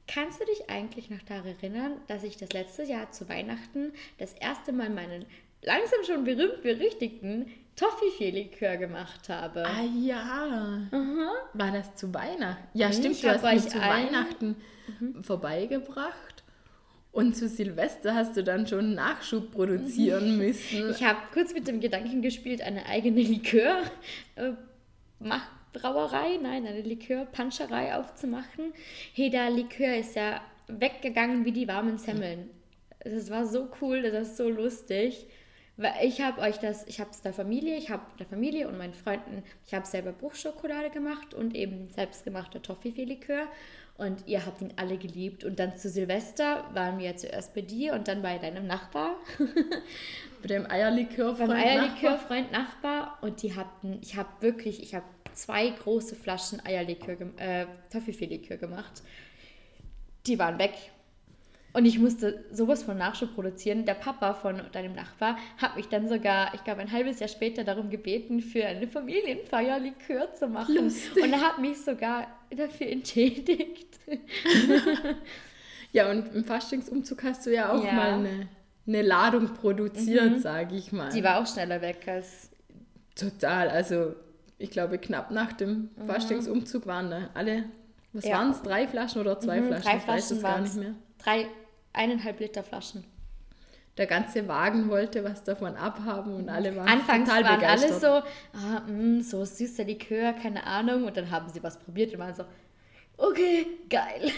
kannst 0.07 0.39
du 0.39 0.45
dich 0.45 0.69
eigentlich 0.69 1.09
noch 1.09 1.21
daran 1.23 1.47
erinnern, 1.47 1.93
dass 2.07 2.23
ich 2.23 2.37
das 2.37 2.53
letzte 2.53 2.83
Jahr 2.83 3.11
zu 3.11 3.27
Weihnachten 3.29 3.93
das 4.17 4.33
erste 4.33 4.71
Mal 4.71 4.89
meinen 4.89 5.25
langsam 5.61 6.03
schon 6.05 6.23
berühmt 6.23 6.61
berüchtigten 6.61 7.47
Toffifee-Likör 7.75 8.77
gemacht 8.77 9.27
habe? 9.29 9.65
Ah 9.65 9.83
ja. 9.83 10.87
Mhm. 10.91 11.27
War 11.53 11.71
das 11.71 11.95
zu 11.95 12.13
Weihnachten? 12.13 12.63
Ja, 12.73 12.87
mhm, 12.87 12.93
stimmt. 12.93 13.23
Du 13.23 13.29
hast 13.29 13.43
mich 13.43 13.67
zu 13.67 13.79
Weihnachten 13.79 14.55
mhm. 14.99 15.23
vorbeigebracht. 15.23 16.43
Und 17.11 17.33
zu 17.35 17.47
Silvester 17.47 18.13
hast 18.13 18.35
du 18.35 18.43
dann 18.43 18.67
schon 18.67 18.93
Nachschub 18.93 19.51
produzieren 19.51 20.37
müssen. 20.37 20.89
Ich 20.89 21.01
habe 21.03 21.19
kurz 21.33 21.53
mit 21.53 21.65
dem 21.65 21.79
Gedanken 21.79 22.21
gespielt, 22.21 22.61
eine 22.61 22.85
eigene 22.87 23.21
Likör 23.21 23.83
äh, 24.35 24.51
Brauerei, 25.75 26.37
nein, 26.41 26.65
eine 26.65 26.81
Likör-Panscherei 26.81 27.95
aufzumachen. 27.95 28.73
Hey, 29.13 29.29
der 29.29 29.49
Likör 29.49 29.97
ist 29.97 30.15
ja 30.15 30.41
weggegangen 30.67 31.43
wie 31.43 31.51
die 31.51 31.67
warmen 31.67 31.97
Semmeln. 31.97 32.49
Das 33.03 33.29
war 33.29 33.45
so 33.45 33.69
cool, 33.81 34.01
das 34.01 34.29
ist 34.29 34.37
so 34.37 34.49
lustig. 34.49 35.27
Ich 36.01 36.21
habe 36.21 36.41
euch 36.41 36.57
das, 36.59 36.87
ich 36.87 37.01
habe 37.01 37.09
es 37.11 37.21
der 37.21 37.33
Familie, 37.33 37.75
ich 37.75 37.89
habe 37.89 38.03
der 38.17 38.25
Familie 38.25 38.69
und 38.69 38.77
meinen 38.77 38.93
Freunden, 38.93 39.43
ich 39.67 39.73
habe 39.73 39.85
selber 39.85 40.13
Bruchschokolade 40.13 40.89
gemacht 40.89 41.33
und 41.33 41.53
eben 41.53 41.89
selbstgemachter 41.89 42.61
Toffifee-Likör. 42.61 43.47
Und 43.97 44.27
ihr 44.27 44.45
habt 44.45 44.61
ihn 44.61 44.73
alle 44.75 44.97
geliebt. 44.97 45.43
Und 45.45 45.59
dann 45.59 45.77
zu 45.77 45.89
Silvester 45.89 46.65
waren 46.73 46.99
wir 46.99 47.15
zuerst 47.15 47.53
bei 47.53 47.61
dir 47.61 47.93
und 47.93 48.07
dann 48.07 48.21
bei 48.21 48.37
deinem 48.37 48.67
Nachbar. 48.67 49.15
bei 50.41 50.47
dem 50.47 50.69
Eierlikörfreund 50.69 51.49
Beim 51.49 51.57
Eierlikörfreund 51.57 52.51
Nachbar. 52.51 53.17
Und 53.21 53.41
die 53.41 53.55
hatten, 53.55 53.99
ich 54.01 54.17
habe 54.17 54.29
wirklich, 54.41 54.83
ich 54.83 54.95
habe 54.95 55.05
zwei 55.35 55.69
große 55.69 56.15
Flaschen 56.15 56.65
Eierlikör, 56.65 57.17
äh, 57.37 57.65
Toffifee-Likör 57.91 58.57
gemacht. 58.57 59.03
Die 60.25 60.39
waren 60.39 60.57
weg. 60.59 60.73
Und 61.75 61.85
ich 61.85 61.99
musste 61.99 62.45
sowas 62.53 62.83
von 62.83 62.97
Nachschub 62.97 63.35
produzieren. 63.35 63.85
Der 63.85 63.95
Papa 63.95 64.33
von 64.33 64.61
deinem 64.71 64.95
Nachbar 64.95 65.37
hat 65.57 65.75
mich 65.75 65.89
dann 65.89 66.07
sogar, 66.07 66.53
ich 66.53 66.63
glaube, 66.63 66.79
ein 66.79 66.89
halbes 66.89 67.19
Jahr 67.19 67.27
später 67.27 67.65
darum 67.65 67.89
gebeten, 67.89 68.39
für 68.39 68.65
eine 68.65 68.87
Familienfeier 68.87 69.79
Likör 69.79 70.33
zu 70.33 70.47
machen. 70.47 70.75
Lustig. 70.75 71.21
Und 71.21 71.33
er 71.33 71.41
hat 71.41 71.59
mich 71.59 71.81
sogar 71.81 72.27
dafür 72.55 72.87
entschädigt. 72.87 73.99
ja, 75.91 76.09
und 76.09 76.33
im 76.33 76.45
Faschingsumzug 76.45 77.21
hast 77.23 77.45
du 77.45 77.53
ja 77.53 77.73
auch 77.73 77.83
ja. 77.83 77.91
mal 77.91 78.13
eine, 78.13 78.47
eine 78.87 79.01
Ladung 79.01 79.53
produziert, 79.53 80.31
mhm. 80.31 80.39
sage 80.39 80.75
ich 80.77 80.93
mal. 80.93 81.09
Die 81.11 81.25
war 81.25 81.41
auch 81.41 81.47
schneller 81.47 81.81
weg 81.81 82.07
als. 82.07 82.51
Total, 83.15 83.67
also 83.67 84.15
ich 84.57 84.71
glaube, 84.71 84.97
knapp 84.97 85.31
nach 85.31 85.53
dem 85.53 85.89
mhm. 85.95 86.05
Faschlingsumzug 86.07 86.85
waren 86.85 87.09
da 87.09 87.29
alle, 87.33 87.65
was 88.13 88.25
ja. 88.25 88.37
waren 88.37 88.51
es, 88.51 88.61
drei 88.61 88.87
Flaschen 88.87 89.21
oder 89.21 89.39
zwei 89.39 89.61
mhm, 89.61 89.67
Flaschen? 89.67 89.83
Drei 89.83 89.99
Flaschen 89.99 90.07
ich 90.07 90.07
weiß 90.07 90.31
es 90.31 90.41
gar 90.43 90.61
nicht 90.61 90.75
mehr. 90.75 90.95
Drei, 91.17 91.47
eineinhalb 91.93 92.39
Liter 92.39 92.63
Flaschen. 92.63 93.03
Der 93.97 94.07
ganze 94.07 94.45
Wagen 94.49 94.89
wollte 94.89 95.23
was 95.23 95.43
davon 95.45 95.77
abhaben 95.77 96.35
und 96.35 96.49
alle 96.49 96.75
waren 96.75 96.87
Anfangs 96.87 97.29
total 97.29 97.43
waren 97.45 97.59
begeistert. 97.59 97.91
alle 97.91 97.99
so, 97.99 98.07
ah, 98.57 98.81
mh, 98.87 98.91
mm, 98.91 99.21
so 99.21 99.45
süßer 99.45 99.85
Likör, 99.85 100.33
keine 100.33 100.65
Ahnung. 100.65 101.05
Und 101.05 101.15
dann 101.15 101.31
haben 101.31 101.47
sie 101.47 101.63
was 101.63 101.79
probiert 101.79 102.11
und 102.11 102.19
waren 102.19 102.35
so, 102.35 102.43
okay, 103.17 103.67
geil. 103.89 104.31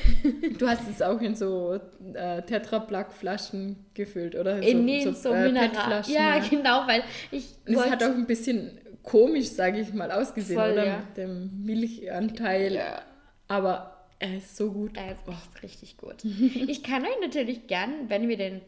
Du 0.60 0.68
hast 0.68 0.88
es 0.88 1.02
auch 1.02 1.20
in 1.22 1.36
so 1.36 1.80
äh, 2.14 2.44
Tetra-Plack-Flaschen 2.44 3.78
gefüllt, 3.96 4.36
oder? 4.36 4.62
In 4.62 4.78
so, 4.78 4.84
nee, 4.84 5.04
so, 5.06 5.12
so 5.14 5.34
äh, 5.34 5.48
Mineral. 5.48 6.04
Ja, 6.06 6.38
ja, 6.38 6.48
genau, 6.48 6.86
weil 6.86 7.04
ich. 7.32 7.56
Es 7.66 7.90
hat 7.90 8.04
auch 8.04 8.14
ein 8.14 8.28
bisschen 8.28 8.80
komisch, 9.08 9.48
sage 9.48 9.80
ich 9.80 9.94
mal, 9.94 10.12
ausgesehen, 10.12 10.60
Voll, 10.60 10.74
oder? 10.74 10.86
Ja. 10.86 10.98
Mit 10.98 11.18
dem 11.18 11.64
Milchanteil. 11.64 12.74
Ja. 12.74 13.02
Aber 13.48 14.06
er 14.20 14.38
ist 14.38 14.58
so 14.58 14.72
gut. 14.72 14.98
Er 14.98 15.14
ist 15.14 15.28
echt 15.28 15.64
richtig 15.64 15.98
gut. 15.98 16.24
ich 16.24 16.84
kann 16.84 17.04
euch 17.04 17.20
natürlich 17.22 17.68
gern, 17.68 18.10
wenn 18.10 18.28
wir 18.28 18.38
den 18.38 18.62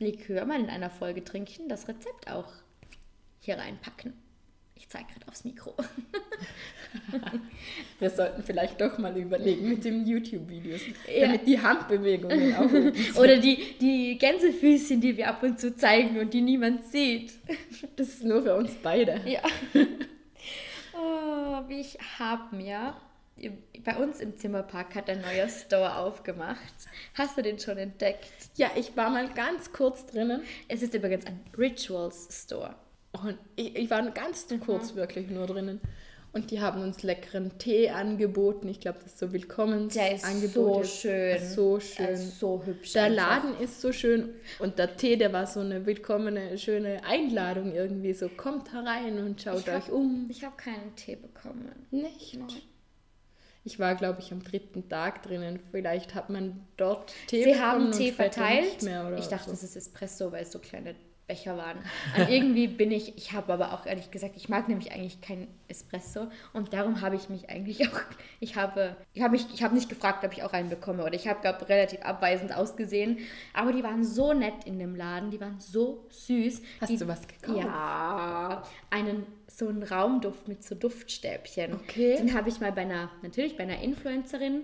Likör 0.00 0.44
mal 0.44 0.60
in 0.60 0.68
einer 0.68 0.90
Folge 0.90 1.22
trinken, 1.22 1.68
das 1.68 1.86
Rezept 1.86 2.28
auch 2.28 2.52
hier 3.38 3.58
reinpacken. 3.58 4.14
Ich 4.74 4.88
zeige 4.88 5.06
gerade 5.12 5.28
aufs 5.28 5.44
Mikro. 5.44 5.74
Wir 7.98 8.10
sollten 8.10 8.42
vielleicht 8.42 8.80
doch 8.80 8.98
mal 8.98 9.16
überlegen 9.16 9.68
mit 9.68 9.84
den 9.84 10.06
YouTube-Videos, 10.06 10.80
ja. 11.12 11.26
damit 11.26 11.46
die 11.46 11.60
Handbewegungen 11.60 12.54
auch. 12.54 12.70
Oder 13.20 13.38
die, 13.38 13.76
die 13.80 14.18
Gänsefüßchen, 14.18 15.00
die 15.00 15.16
wir 15.16 15.28
ab 15.28 15.42
und 15.42 15.58
zu 15.58 15.76
zeigen 15.76 16.18
und 16.18 16.32
die 16.32 16.40
niemand 16.40 16.86
sieht. 16.86 17.32
Das 17.96 18.08
ist 18.08 18.24
nur 18.24 18.42
für 18.42 18.54
uns 18.54 18.72
beide. 18.82 19.20
Ja. 19.26 19.42
Oh, 20.96 21.60
ich 21.68 21.98
habe 22.20 22.54
mir 22.54 22.94
bei 23.84 23.96
uns 23.96 24.20
im 24.20 24.36
Zimmerpark 24.36 24.94
hat 24.94 25.10
ein 25.10 25.20
neuer 25.20 25.48
Store 25.48 25.96
aufgemacht. 25.96 26.74
Hast 27.14 27.36
du 27.36 27.42
den 27.42 27.58
schon 27.58 27.76
entdeckt? 27.78 28.30
Ja, 28.56 28.70
ich 28.76 28.96
war 28.96 29.10
mal 29.10 29.28
ganz 29.28 29.72
kurz 29.72 30.06
drinnen. 30.06 30.42
Es 30.68 30.82
ist 30.82 30.94
übrigens 30.94 31.26
ein 31.26 31.40
Rituals 31.56 32.28
Store. 32.30 32.74
Und 33.12 33.38
ich, 33.56 33.76
ich 33.76 33.90
war 33.90 34.02
ganz 34.10 34.48
mhm. 34.50 34.60
kurz 34.60 34.94
wirklich 34.94 35.28
nur 35.28 35.46
drinnen. 35.46 35.80
Und 36.34 36.50
die 36.50 36.60
haben 36.60 36.82
uns 36.82 37.04
leckeren 37.04 37.58
Tee 37.58 37.90
angeboten. 37.90 38.68
Ich 38.68 38.80
glaube, 38.80 38.98
das 38.98 39.12
ist 39.12 39.18
so 39.20 39.32
willkommen. 39.32 39.88
Der 39.90 40.16
ist 40.16 40.24
Angebot 40.24 40.52
so 40.52 40.80
ist 40.80 41.00
schön. 41.00 41.48
So 41.48 41.80
schön. 41.80 42.06
Ist 42.08 42.40
so 42.40 42.62
hübsch. 42.66 42.92
Der 42.92 43.04
einfach. 43.04 43.16
Laden 43.16 43.60
ist 43.60 43.80
so 43.80 43.92
schön. 43.92 44.30
Und 44.58 44.80
der 44.80 44.96
Tee, 44.96 45.16
der 45.16 45.32
war 45.32 45.46
so 45.46 45.60
eine 45.60 45.86
willkommene, 45.86 46.58
schöne 46.58 47.04
Einladung 47.04 47.72
irgendwie. 47.72 48.12
So, 48.14 48.28
kommt 48.28 48.72
herein 48.72 49.18
und 49.20 49.40
schaut 49.40 49.68
hab, 49.68 49.76
euch 49.76 49.92
um. 49.92 50.26
Ich 50.28 50.42
habe 50.42 50.56
keinen 50.56 50.96
Tee 50.96 51.14
bekommen. 51.14 51.70
Nicht? 51.92 52.36
Nein. 52.36 52.48
Ich 53.62 53.78
war, 53.78 53.94
glaube 53.94 54.18
ich, 54.18 54.32
am 54.32 54.42
dritten 54.42 54.88
Tag 54.88 55.22
drinnen. 55.22 55.60
Vielleicht 55.70 56.16
hat 56.16 56.30
man 56.30 56.66
dort 56.76 57.14
Tee 57.28 57.44
Sie 57.44 57.60
haben 57.60 57.92
Tee 57.92 58.10
verteilt. 58.10 58.82
ich 59.18 59.28
dachte, 59.28 59.50
so. 59.50 59.52
es 59.52 59.62
ist 59.62 59.76
Espresso, 59.76 60.32
weil 60.32 60.42
es 60.42 60.50
so 60.50 60.58
kleine 60.58 60.96
Becher 61.26 61.56
waren. 61.56 61.78
Und 62.18 62.28
irgendwie 62.28 62.68
bin 62.68 62.90
ich, 62.90 63.16
ich 63.16 63.32
habe 63.32 63.52
aber 63.52 63.72
auch 63.72 63.86
ehrlich 63.86 64.10
gesagt, 64.10 64.36
ich 64.36 64.48
mag 64.50 64.68
nämlich 64.68 64.92
eigentlich 64.92 65.22
kein 65.22 65.48
Espresso 65.68 66.28
und 66.52 66.74
darum 66.74 67.00
habe 67.00 67.16
ich 67.16 67.30
mich 67.30 67.48
eigentlich 67.48 67.88
auch, 67.88 68.00
ich 68.40 68.56
habe, 68.56 68.96
ich 69.14 69.22
habe 69.22 69.32
mich, 69.32 69.46
ich 69.54 69.62
habe 69.62 69.74
nicht 69.74 69.88
gefragt, 69.88 70.22
ob 70.24 70.32
ich 70.32 70.42
auch 70.42 70.52
einen 70.52 70.68
bekomme 70.68 71.02
oder 71.02 71.14
ich 71.14 71.26
habe, 71.26 71.40
glaube 71.40 71.66
relativ 71.68 72.02
abweisend 72.02 72.54
ausgesehen, 72.54 73.18
aber 73.54 73.72
die 73.72 73.82
waren 73.82 74.04
so 74.04 74.34
nett 74.34 74.64
in 74.66 74.78
dem 74.78 74.94
Laden, 74.94 75.30
die 75.30 75.40
waren 75.40 75.58
so 75.60 76.06
süß. 76.10 76.60
Hast 76.80 76.90
die, 76.90 76.98
du 76.98 77.08
was 77.08 77.26
gekauft? 77.26 77.58
Ja, 77.58 78.62
einen, 78.90 79.24
so 79.46 79.68
einen 79.68 79.82
Raumduft 79.82 80.46
mit 80.46 80.62
so 80.62 80.74
Duftstäbchen. 80.74 81.72
Okay. 81.74 82.16
Den 82.18 82.34
habe 82.34 82.50
ich 82.50 82.60
mal 82.60 82.72
bei 82.72 82.82
einer, 82.82 83.10
natürlich 83.22 83.56
bei 83.56 83.62
einer 83.62 83.80
Influencerin 83.80 84.62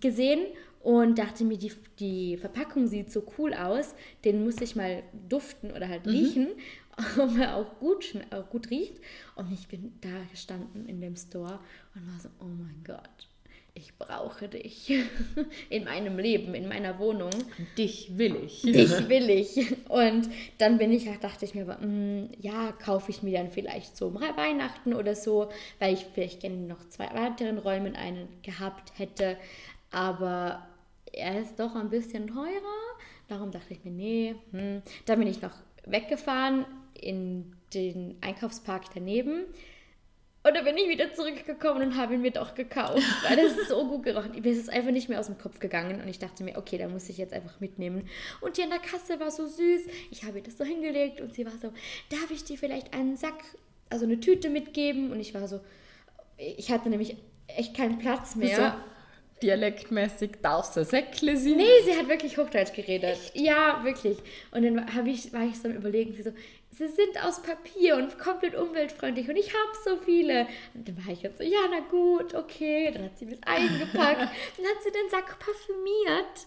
gesehen 0.00 0.40
und 0.84 1.18
dachte 1.18 1.44
mir, 1.44 1.56
die, 1.56 1.72
die 1.98 2.36
Verpackung 2.36 2.86
sieht 2.86 3.10
so 3.10 3.24
cool 3.38 3.54
aus, 3.54 3.94
den 4.22 4.44
muss 4.44 4.60
ich 4.60 4.76
mal 4.76 5.02
duften 5.30 5.70
oder 5.70 5.88
halt 5.88 6.04
mhm. 6.04 6.12
riechen, 6.12 6.48
ob 7.18 7.38
er 7.38 7.56
auch 7.56 7.78
gut, 7.78 8.14
auch 8.30 8.50
gut 8.50 8.70
riecht. 8.70 9.00
Und 9.34 9.50
ich 9.50 9.66
bin 9.66 9.94
da 10.02 10.10
gestanden 10.30 10.86
in 10.86 11.00
dem 11.00 11.16
Store 11.16 11.58
und 11.94 12.06
war 12.06 12.20
so, 12.20 12.28
oh 12.38 12.44
mein 12.44 12.84
Gott, 12.86 13.28
ich 13.72 13.96
brauche 13.96 14.46
dich 14.46 14.92
in 15.70 15.84
meinem 15.84 16.18
Leben, 16.18 16.54
in 16.54 16.68
meiner 16.68 16.98
Wohnung. 16.98 17.32
Dich 17.78 18.18
will 18.18 18.36
ich. 18.44 18.60
Dich 18.62 19.08
will 19.08 19.30
ich. 19.30 19.74
Und 19.88 20.28
dann 20.58 20.76
bin 20.76 20.92
ich, 20.92 21.08
dachte 21.18 21.46
ich 21.46 21.54
mir, 21.54 21.64
mm, 21.64 22.28
ja, 22.42 22.72
kaufe 22.72 23.10
ich 23.10 23.22
mir 23.22 23.38
dann 23.38 23.50
vielleicht 23.50 23.96
so 23.96 24.08
um 24.08 24.20
Weihnachten 24.20 24.92
oder 24.92 25.14
so, 25.14 25.48
weil 25.78 25.94
ich 25.94 26.04
vielleicht 26.12 26.40
gerne 26.40 26.58
noch 26.58 26.86
zwei 26.90 27.06
weiteren 27.14 27.56
Räume 27.56 27.96
einen 27.96 28.28
gehabt 28.42 28.92
hätte. 28.98 29.38
Aber 29.90 30.68
er 31.14 31.40
ist 31.40 31.58
doch 31.58 31.74
ein 31.74 31.90
bisschen 31.90 32.26
teurer. 32.26 32.98
Darum 33.28 33.50
dachte 33.50 33.72
ich 33.72 33.84
mir, 33.84 33.90
nee. 33.90 34.34
Hm. 34.52 34.82
Dann 35.06 35.18
bin 35.18 35.28
ich 35.28 35.40
noch 35.40 35.56
weggefahren 35.86 36.66
in 36.94 37.54
den 37.72 38.16
Einkaufspark 38.20 38.84
daneben. 38.94 39.44
Und 40.46 40.54
dann 40.54 40.64
bin 40.66 40.76
ich 40.76 40.90
wieder 40.90 41.10
zurückgekommen 41.14 41.80
und 41.80 41.96
habe 41.96 42.14
ihn 42.14 42.20
mir 42.20 42.30
doch 42.30 42.54
gekauft, 42.54 43.02
weil 43.26 43.36
das 43.36 43.66
so 43.66 43.88
gut 43.88 44.02
gerochen. 44.02 44.32
Mir 44.32 44.52
ist 44.52 44.58
es 44.58 44.68
einfach 44.68 44.90
nicht 44.90 45.08
mehr 45.08 45.18
aus 45.18 45.26
dem 45.26 45.38
Kopf 45.38 45.58
gegangen 45.58 46.02
und 46.02 46.08
ich 46.08 46.18
dachte 46.18 46.44
mir, 46.44 46.58
okay, 46.58 46.76
da 46.76 46.86
muss 46.86 47.08
ich 47.08 47.16
jetzt 47.16 47.32
einfach 47.32 47.60
mitnehmen. 47.60 48.06
Und 48.42 48.58
die 48.58 48.62
an 48.62 48.68
der 48.68 48.78
Kasse 48.78 49.18
war 49.18 49.30
so 49.30 49.46
süß. 49.46 49.86
Ich 50.10 50.24
habe 50.24 50.38
ihr 50.38 50.44
das 50.44 50.58
so 50.58 50.64
hingelegt 50.64 51.22
und 51.22 51.32
sie 51.32 51.46
war 51.46 51.52
so, 51.52 51.72
darf 52.10 52.30
ich 52.30 52.44
dir 52.44 52.58
vielleicht 52.58 52.92
einen 52.92 53.16
Sack, 53.16 53.42
also 53.88 54.04
eine 54.04 54.20
Tüte 54.20 54.50
mitgeben? 54.50 55.12
Und 55.12 55.20
ich 55.20 55.32
war 55.32 55.48
so, 55.48 55.60
ich 56.36 56.70
hatte 56.70 56.90
nämlich 56.90 57.16
echt 57.46 57.74
keinen 57.74 57.96
Platz 57.96 58.36
mehr. 58.36 58.84
Dialektmäßig 59.44 60.30
darfst 60.40 60.74
du 60.74 60.84
Säckle 60.84 61.36
sein? 61.36 61.58
Nee, 61.58 61.82
sie 61.84 61.94
hat 61.94 62.08
wirklich 62.08 62.38
Hochdeutsch 62.38 62.72
geredet. 62.72 63.10
Echt? 63.10 63.36
Ja, 63.36 63.84
wirklich. 63.84 64.16
Und 64.52 64.62
dann 64.62 65.06
ich, 65.06 65.34
war 65.34 65.42
ich 65.42 65.60
so 65.60 65.68
am 65.68 65.74
überlegen, 65.74 66.14
sie 66.14 66.22
so, 66.22 66.32
sie 66.70 66.88
sind 66.88 67.22
aus 67.22 67.42
Papier 67.42 67.96
und 67.96 68.18
komplett 68.18 68.54
umweltfreundlich 68.54 69.28
und 69.28 69.36
ich 69.36 69.48
habe 69.48 69.72
so 69.84 70.02
viele. 70.02 70.46
Und 70.72 70.88
dann 70.88 70.96
war 71.04 71.12
ich 71.12 71.20
jetzt 71.20 71.36
so, 71.36 71.44
ja, 71.44 71.58
na 71.70 71.80
gut, 71.90 72.34
okay. 72.34 72.90
Dann 72.90 73.04
hat 73.04 73.18
sie 73.18 73.26
mit 73.26 73.46
eingepackt. 73.46 74.20
dann 74.56 74.66
hat 74.66 74.82
sie 74.82 74.90
den 74.90 75.10
Sack 75.10 75.38
parfümiert. 75.38 76.46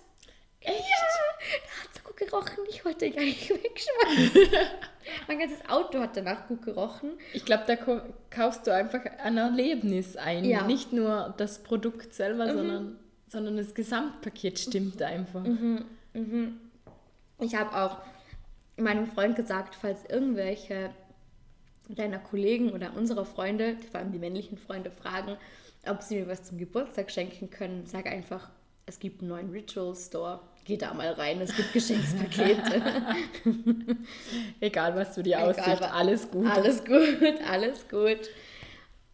Echt? 0.67 0.79
Ja, 0.79 1.59
da 1.65 1.83
hat 1.83 1.89
es 1.95 2.03
gut 2.03 2.17
gerochen. 2.17 2.63
Ich 2.69 2.83
wollte 2.83 3.09
gar 3.09 3.23
nicht 3.23 3.49
wegschmeißen. 3.49 4.51
mein 5.27 5.39
ganzes 5.39 5.67
Auto 5.69 5.99
hat 5.99 6.17
danach 6.17 6.47
gut 6.47 6.61
gerochen. 6.63 7.11
Ich 7.33 7.45
glaube, 7.45 7.63
da 7.67 7.75
kaufst 8.29 8.67
du 8.67 8.73
einfach 8.73 9.05
ein 9.23 9.37
Erlebnis 9.37 10.17
ein. 10.17 10.45
Ja. 10.45 10.63
Nicht 10.63 10.93
nur 10.93 11.33
das 11.37 11.63
Produkt 11.63 12.13
selber, 12.13 12.47
mhm. 12.47 12.57
sondern, 12.57 12.99
sondern 13.27 13.57
das 13.57 13.73
Gesamtpaket 13.73 14.59
stimmt 14.59 15.01
einfach. 15.01 15.43
Mhm. 15.43 15.85
Mhm. 16.13 16.59
Ich 17.39 17.55
habe 17.55 17.75
auch 17.75 17.97
meinem 18.77 19.07
Freund 19.07 19.35
gesagt, 19.35 19.75
falls 19.75 20.05
irgendwelche 20.05 20.91
deiner 21.89 22.19
Kollegen 22.19 22.71
oder 22.71 22.93
unserer 22.95 23.25
Freunde, 23.25 23.77
vor 23.91 24.01
allem 24.01 24.11
die 24.11 24.19
männlichen 24.19 24.57
Freunde, 24.57 24.91
fragen, 24.91 25.37
ob 25.87 26.01
sie 26.01 26.19
mir 26.19 26.27
was 26.27 26.43
zum 26.43 26.57
Geburtstag 26.57 27.11
schenken 27.11 27.49
können, 27.49 27.85
sag 27.85 28.07
einfach, 28.07 28.49
es 28.85 28.99
gibt 28.99 29.21
einen 29.21 29.29
neuen 29.29 29.49
Ritual 29.51 29.95
Store. 29.95 30.41
Geh 30.67 30.75
da 30.75 30.93
mal 30.93 31.13
rein, 31.13 31.39
es 31.39 31.55
gibt 31.55 31.71
Geschenkspakete. 31.71 32.81
Egal, 34.59 34.97
was 34.97 35.15
du 35.15 35.23
dir 35.23 35.41
aussiehst, 35.41 35.81
alles 35.81 36.29
gut. 36.29 36.45
Alles 36.45 36.83
gut, 36.83 37.41
alles 37.49 37.87
gut. 37.87 38.29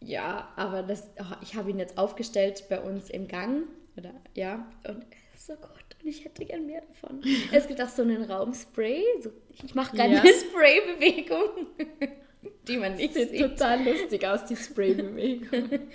Ja, 0.00 0.52
aber 0.56 0.82
das, 0.82 1.08
oh, 1.16 1.36
ich 1.42 1.54
habe 1.54 1.70
ihn 1.70 1.78
jetzt 1.78 1.96
aufgestellt 1.96 2.64
bei 2.68 2.80
uns 2.80 3.08
im 3.08 3.28
Gang. 3.28 3.68
Oder, 3.96 4.10
ja, 4.34 4.66
und 4.88 5.06
es 5.32 5.42
ist 5.42 5.46
so 5.46 5.52
gut. 5.54 5.70
Und 6.02 6.08
ich 6.08 6.24
hätte 6.24 6.44
gern 6.44 6.66
mehr 6.66 6.80
davon. 6.80 7.22
es 7.52 7.68
gibt 7.68 7.80
auch 7.80 7.88
so 7.88 8.02
einen 8.02 8.24
Raumspray. 8.24 9.04
So, 9.22 9.30
ich 9.62 9.76
mache 9.76 9.96
gerade 9.96 10.14
ja. 10.14 10.22
eine 10.22 10.32
Spray-Bewegung, 10.32 11.68
die 12.66 12.78
man 12.78 12.96
nicht 12.96 13.14
sieht. 13.14 13.30
Sieht 13.30 13.42
total 13.42 13.84
lustig 13.84 14.26
aus, 14.26 14.44
die 14.46 14.56
Spray-Bewegung. 14.56 15.88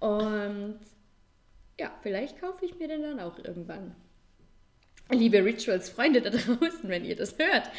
und 0.00 0.78
ja, 1.80 1.90
vielleicht 2.02 2.38
kaufe 2.38 2.66
ich 2.66 2.78
mir 2.78 2.88
den 2.88 3.00
dann 3.00 3.18
auch 3.18 3.38
irgendwann. 3.38 3.96
Liebe 5.10 5.44
Rituals-Freunde 5.44 6.22
da 6.22 6.30
draußen, 6.30 6.88
wenn 6.88 7.04
ihr 7.04 7.16
das 7.16 7.36
hört, 7.38 7.70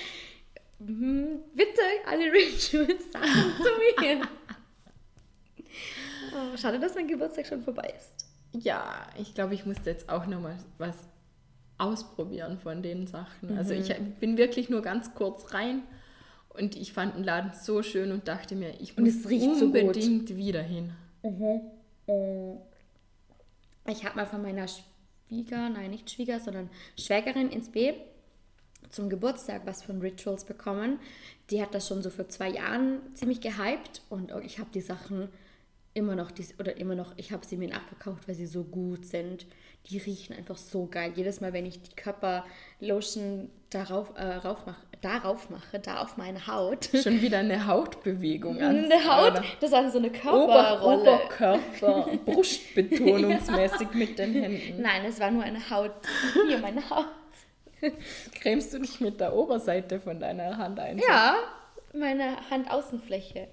hm, 0.79 1.39
bitte 1.53 1.81
alle 2.05 2.31
Rituals 2.31 3.11
sagen 3.11 3.53
zu 3.57 4.03
mir. 4.03 4.21
Oh, 6.33 6.55
schade, 6.55 6.79
dass 6.79 6.95
mein 6.95 7.07
Geburtstag 7.07 7.45
schon 7.45 7.61
vorbei 7.61 7.93
ist. 7.97 8.25
Ja, 8.53 9.05
ich 9.17 9.35
glaube, 9.35 9.53
ich 9.53 9.65
musste 9.65 9.89
jetzt 9.89 10.07
auch 10.07 10.25
noch 10.27 10.39
mal 10.39 10.57
was 10.77 10.95
ausprobieren 11.77 12.57
von 12.57 12.81
den 12.81 13.07
Sachen. 13.07 13.57
Also 13.57 13.73
mhm. 13.73 13.81
Also 13.81 13.93
ich 13.93 14.13
bin 14.19 14.37
wirklich 14.37 14.69
nur 14.69 14.81
ganz 14.81 15.13
kurz 15.13 15.53
rein 15.53 15.83
und 16.49 16.75
ich 16.75 16.93
fand 16.93 17.15
den 17.15 17.23
Laden 17.23 17.51
so 17.59 17.81
schön 17.83 18.11
und 18.11 18.27
dachte 18.27 18.55
mir, 18.55 18.79
ich 18.79 18.97
muss 18.97 19.25
unbedingt 19.25 20.29
so 20.29 20.37
wieder 20.37 20.61
hin. 20.61 20.91
Mhm. 21.23 21.61
mhm. 22.07 22.57
Ich 23.87 24.05
habe 24.05 24.15
mal 24.15 24.27
von 24.27 24.43
meiner 24.43 24.67
Schwieger, 25.31 25.69
nein, 25.69 25.91
nicht 25.91 26.11
Schwieger, 26.11 26.41
sondern 26.41 26.69
Schwägerin 26.99 27.51
ins 27.51 27.69
B 27.69 27.93
zum 28.89 29.09
Geburtstag 29.09 29.61
was 29.63 29.81
von 29.81 30.01
Rituals 30.01 30.43
bekommen. 30.43 30.99
Die 31.49 31.61
hat 31.61 31.73
das 31.73 31.87
schon 31.87 32.01
so 32.01 32.09
vor 32.09 32.27
zwei 32.27 32.49
Jahren 32.49 32.99
ziemlich 33.13 33.39
gehypt 33.39 34.01
und 34.09 34.33
ich 34.43 34.59
habe 34.59 34.69
die 34.73 34.81
Sachen 34.81 35.29
immer 35.93 36.17
noch, 36.17 36.31
dies, 36.31 36.59
oder 36.59 36.75
immer 36.75 36.95
noch, 36.95 37.13
ich 37.15 37.31
habe 37.31 37.45
sie 37.45 37.55
mir 37.55 37.69
nachgekauft, 37.69 38.27
weil 38.27 38.35
sie 38.35 38.45
so 38.45 38.65
gut 38.65 39.05
sind. 39.05 39.45
Die 39.85 39.99
riechen 39.99 40.35
einfach 40.35 40.57
so 40.57 40.85
geil. 40.87 41.13
Jedes 41.15 41.39
Mal, 41.39 41.53
wenn 41.53 41.65
ich 41.65 41.81
die 41.81 41.95
Körperlotion 41.95 43.49
darauf, 43.69 44.11
äh, 44.17 44.35
rauf 44.35 44.65
mach, 44.65 44.83
darauf 45.01 45.49
mache, 45.49 45.79
da 45.79 46.01
auf 46.01 46.17
meine 46.17 46.47
Haut. 46.47 46.89
Schon 46.93 47.21
wieder 47.21 47.39
eine 47.39 47.65
Hautbewegung 47.65 48.61
an. 48.61 48.85
Eine 48.85 49.03
Haut, 49.05 49.41
das 49.59 49.71
war 49.71 49.89
so 49.89 49.97
eine 49.97 50.11
Körperrolle. 50.11 51.01
Ober, 51.01 51.13
Oberkörper, 51.13 52.09
brustbetonungsmäßig 52.25 53.93
mit 53.93 54.19
den 54.19 54.33
Händen. 54.33 54.81
Nein, 54.81 55.05
es 55.05 55.19
war 55.19 55.31
nur 55.31 55.43
eine 55.43 55.69
Haut. 55.69 55.91
Hier, 56.47 56.59
meine 56.59 56.87
Haut. 56.89 57.05
Cremst 58.41 58.73
du 58.73 58.79
dich 58.79 58.99
mit 58.99 59.19
der 59.19 59.33
Oberseite 59.35 59.99
von 59.99 60.19
deiner 60.19 60.57
Hand 60.57 60.79
ein? 60.79 60.99
Ja, 60.99 61.35
meine 61.93 62.37
Handaußenfläche. 62.49 63.47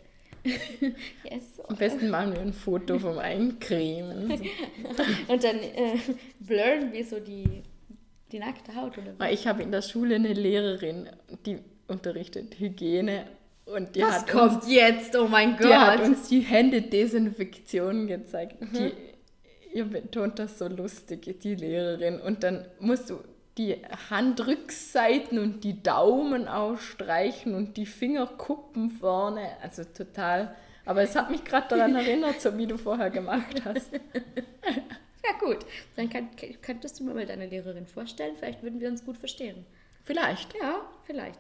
yes. 0.45 1.61
Am 1.67 1.77
besten 1.77 2.11
machen 2.11 2.33
wir 2.33 2.41
ein 2.41 2.53
Foto 2.53 2.99
vom 2.99 3.19
Eincremen. 3.19 4.31
Und 5.29 5.45
dann 5.45 5.57
äh, 5.57 5.99
blurren 6.41 6.93
wir 6.93 7.05
so 7.05 7.21
die, 7.21 7.63
die 8.33 8.39
nackte 8.39 8.75
Haut. 8.75 8.99
Oder 8.99 9.19
Weil 9.19 9.35
Ich 9.35 9.47
habe 9.47 9.63
in 9.63 9.73
der 9.73 9.83
Schule 9.83 10.17
eine 10.17 10.33
Lehrerin, 10.33 11.09
die 11.47 11.59
unterrichtet 11.87 12.59
Hygiene 12.59 13.25
und 13.67 13.97
die, 13.97 14.03
Was 14.03 14.21
hat 14.23 14.29
kommt 14.29 14.63
uns, 14.63 14.71
jetzt? 14.71 15.17
Oh 15.17 15.29
mein 15.29 15.57
die 15.57 15.67
hat 15.75 15.99
Gott. 15.99 16.09
uns 16.09 16.29
die 16.29 16.41
Händedesinfektion 16.41 18.07
gezeigt. 18.07 18.61
Mhm. 18.61 18.73
Die, 18.75 18.93
ihr 19.75 19.85
betont 19.85 20.39
das 20.39 20.59
so 20.59 20.69
lustig, 20.69 21.39
die 21.43 21.55
Lehrerin. 21.55 22.21
Und 22.21 22.43
dann 22.43 22.67
musst 22.81 23.11
du 23.11 23.19
die 23.59 23.77
Handrückseiten 24.11 25.39
und 25.39 25.65
die 25.65 25.83
Daumen 25.83 26.49
ausstreichen 26.49 27.55
und 27.55 27.77
die 27.77 27.87
Fingerkuppen 27.87 28.91
vorne. 28.91 29.49
Also 29.63 29.83
total. 29.85 30.55
Aber 30.85 31.03
es 31.03 31.15
hat 31.17 31.31
mich 31.31 31.45
gerade 31.45 31.69
daran 31.69 31.95
erinnert, 31.97 32.41
so 32.41 32.57
wie 32.57 32.67
du 32.67 32.79
vorher 32.79 33.11
gemacht 33.11 33.63
hast. 33.65 33.91
Ja 35.29 35.39
gut, 35.39 35.67
dann 35.97 36.09
kann, 36.09 36.31
könntest 36.63 36.99
du 36.99 37.05
mir 37.05 37.15
mal 37.15 37.27
deine 37.27 37.47
Lehrerin 37.47 37.87
vorstellen. 37.87 38.37
Vielleicht 38.37 38.63
würden 38.63 38.81
wir 38.81 38.89
uns 38.89 39.05
gut 39.05 39.17
verstehen. 39.17 39.67
Vielleicht. 40.05 40.55
Ja, 40.55 40.91
vielleicht. 41.05 41.39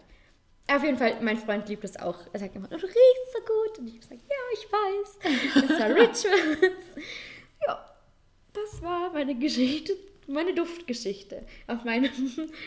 Auf 0.70 0.84
jeden 0.84 0.98
Fall, 0.98 1.16
mein 1.22 1.38
Freund 1.38 1.66
liebt 1.68 1.84
es 1.84 1.96
auch. 1.96 2.18
Er 2.32 2.40
sagt 2.40 2.54
immer, 2.54 2.68
du 2.68 2.76
riechst 2.76 3.32
so 3.32 3.38
gut. 3.40 3.78
Und 3.78 3.88
ich 3.88 4.04
sage, 4.04 4.20
ja, 4.28 4.36
ich 4.52 4.70
weiß. 4.70 5.18
Das 5.54 5.80
war 5.80 5.88
Rituals. 5.88 6.26
ja, 7.66 7.94
das 8.52 8.82
war 8.82 9.10
meine 9.12 9.34
Geschichte, 9.34 9.96
meine 10.26 10.54
Duftgeschichte. 10.54 11.46
Auf 11.66 11.84
meinem, 11.84 12.10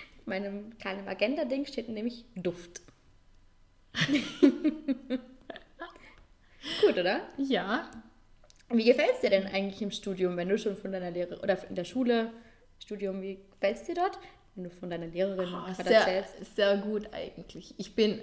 meinem 0.25 0.75
kleinen 0.79 1.07
Agenda-Ding 1.07 1.67
steht 1.67 1.89
nämlich 1.89 2.25
Duft. 2.35 2.81
gut, 6.81 6.97
oder? 6.97 7.29
Ja, 7.37 7.91
Wie 8.73 8.85
gefällt 8.85 9.11
es 9.15 9.21
dir 9.21 9.29
denn 9.29 9.47
eigentlich 9.47 9.81
im 9.81 9.91
Studium, 9.91 10.37
wenn 10.37 10.49
du 10.49 10.57
schon 10.57 10.75
von 10.75 10.91
deiner 10.91 11.11
Lehrerin, 11.11 11.39
oder 11.39 11.57
in 11.69 11.75
der 11.75 11.83
Schule, 11.85 12.31
Studium, 12.79 13.21
wie 13.21 13.39
gefällt 13.51 13.77
es 13.77 13.83
dir 13.83 13.95
dort, 13.95 14.17
wenn 14.55 14.63
du 14.65 14.69
von 14.69 14.89
deiner 14.89 15.07
Lehrerin 15.07 15.49
Oh, 15.53 15.73
sehr, 15.83 15.97
erzählst? 15.97 16.55
sehr 16.55 16.77
gut 16.77 17.07
eigentlich. 17.13 17.73
Ich 17.77 17.95
bin, 17.95 18.19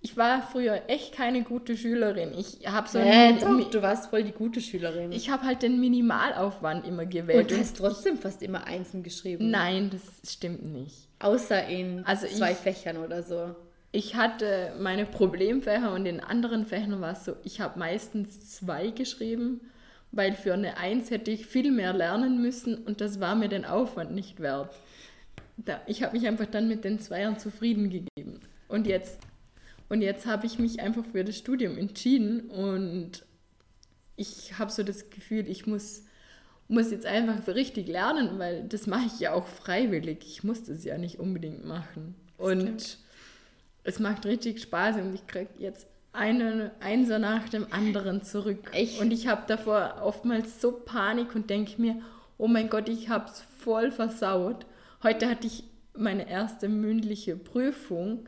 ich 0.00 0.16
war 0.16 0.42
früher 0.42 0.82
echt 0.88 1.14
keine 1.14 1.42
gute 1.42 1.76
Schülerin. 1.76 2.32
Ich 2.38 2.66
habe 2.68 2.88
so, 2.88 2.98
Äh, 2.98 3.34
doch, 3.40 3.70
du 3.70 3.82
warst 3.82 4.10
voll 4.10 4.22
die 4.24 4.32
gute 4.32 4.60
Schülerin. 4.60 5.10
ich 5.12 5.30
habe 5.30 5.44
halt 5.44 5.62
den 5.62 5.80
Minimalaufwand 5.80 6.86
immer 6.86 7.06
gewählt. 7.06 7.50
und 7.52 7.58
hast 7.58 7.78
trotzdem 7.78 8.18
fast 8.18 8.42
immer 8.42 8.64
Einsen 8.66 9.02
geschrieben. 9.02 9.50
Nein, 9.50 9.90
das 9.90 10.30
stimmt 10.32 10.64
nicht. 10.64 11.08
Außer 11.18 11.66
in 11.66 12.04
Also 12.04 12.26
zwei 12.26 12.52
ich- 12.52 12.58
Fächern 12.58 12.98
oder 12.98 13.22
so. 13.22 13.56
Ich 13.96 14.14
hatte 14.14 14.74
meine 14.78 15.06
Problemfächer 15.06 15.94
und 15.94 16.04
in 16.04 16.20
anderen 16.20 16.66
Fächern 16.66 17.00
war 17.00 17.12
es 17.12 17.24
so, 17.24 17.34
ich 17.44 17.62
habe 17.62 17.78
meistens 17.78 18.50
zwei 18.50 18.90
geschrieben, 18.90 19.62
weil 20.12 20.34
für 20.34 20.52
eine 20.52 20.76
Eins 20.76 21.10
hätte 21.10 21.30
ich 21.30 21.46
viel 21.46 21.72
mehr 21.72 21.94
lernen 21.94 22.42
müssen 22.42 22.76
und 22.84 23.00
das 23.00 23.20
war 23.20 23.34
mir 23.34 23.48
den 23.48 23.64
Aufwand 23.64 24.12
nicht 24.12 24.38
wert. 24.40 24.76
Da, 25.56 25.80
ich 25.86 26.02
habe 26.02 26.14
mich 26.14 26.28
einfach 26.28 26.44
dann 26.44 26.68
mit 26.68 26.84
den 26.84 26.98
Zweiern 26.98 27.38
zufrieden 27.38 27.88
gegeben. 27.88 28.40
Und 28.68 28.86
jetzt, 28.86 29.18
und 29.88 30.02
jetzt 30.02 30.26
habe 30.26 30.44
ich 30.44 30.58
mich 30.58 30.80
einfach 30.80 31.06
für 31.06 31.24
das 31.24 31.38
Studium 31.38 31.78
entschieden 31.78 32.50
und 32.50 33.24
ich 34.16 34.58
habe 34.58 34.70
so 34.70 34.82
das 34.82 35.08
Gefühl, 35.08 35.48
ich 35.48 35.66
muss, 35.66 36.02
muss 36.68 36.90
jetzt 36.90 37.06
einfach 37.06 37.46
richtig 37.46 37.88
lernen, 37.88 38.38
weil 38.38 38.64
das 38.64 38.86
mache 38.86 39.06
ich 39.06 39.20
ja 39.20 39.32
auch 39.32 39.46
freiwillig. 39.46 40.18
Ich 40.26 40.44
muss 40.44 40.64
das 40.64 40.84
ja 40.84 40.98
nicht 40.98 41.18
unbedingt 41.18 41.64
machen. 41.64 42.14
Und 42.36 42.98
es 43.86 43.98
macht 44.00 44.26
richtig 44.26 44.60
Spaß 44.60 44.96
und 44.96 45.14
ich 45.14 45.26
kriege 45.26 45.48
jetzt 45.58 45.86
einen 46.12 46.70
Einser 46.80 47.18
nach 47.18 47.48
dem 47.48 47.66
anderen 47.72 48.22
zurück. 48.22 48.70
Ich- 48.74 49.00
Und 49.00 49.12
ich 49.12 49.26
habe 49.28 49.42
davor 49.46 49.96
oftmals 50.02 50.60
so 50.60 50.72
Panik 50.72 51.34
und 51.34 51.50
denke 51.50 51.80
mir, 51.80 51.96
oh 52.38 52.48
mein 52.48 52.68
Gott, 52.70 52.88
ich 52.88 53.08
habe 53.08 53.26
es 53.30 53.42
voll 53.58 53.90
versaut. 53.90 54.66
Heute 55.02 55.28
hatte 55.28 55.46
ich 55.46 55.64
meine 55.94 56.28
erste 56.28 56.68
mündliche 56.68 57.36
Prüfung. 57.36 58.26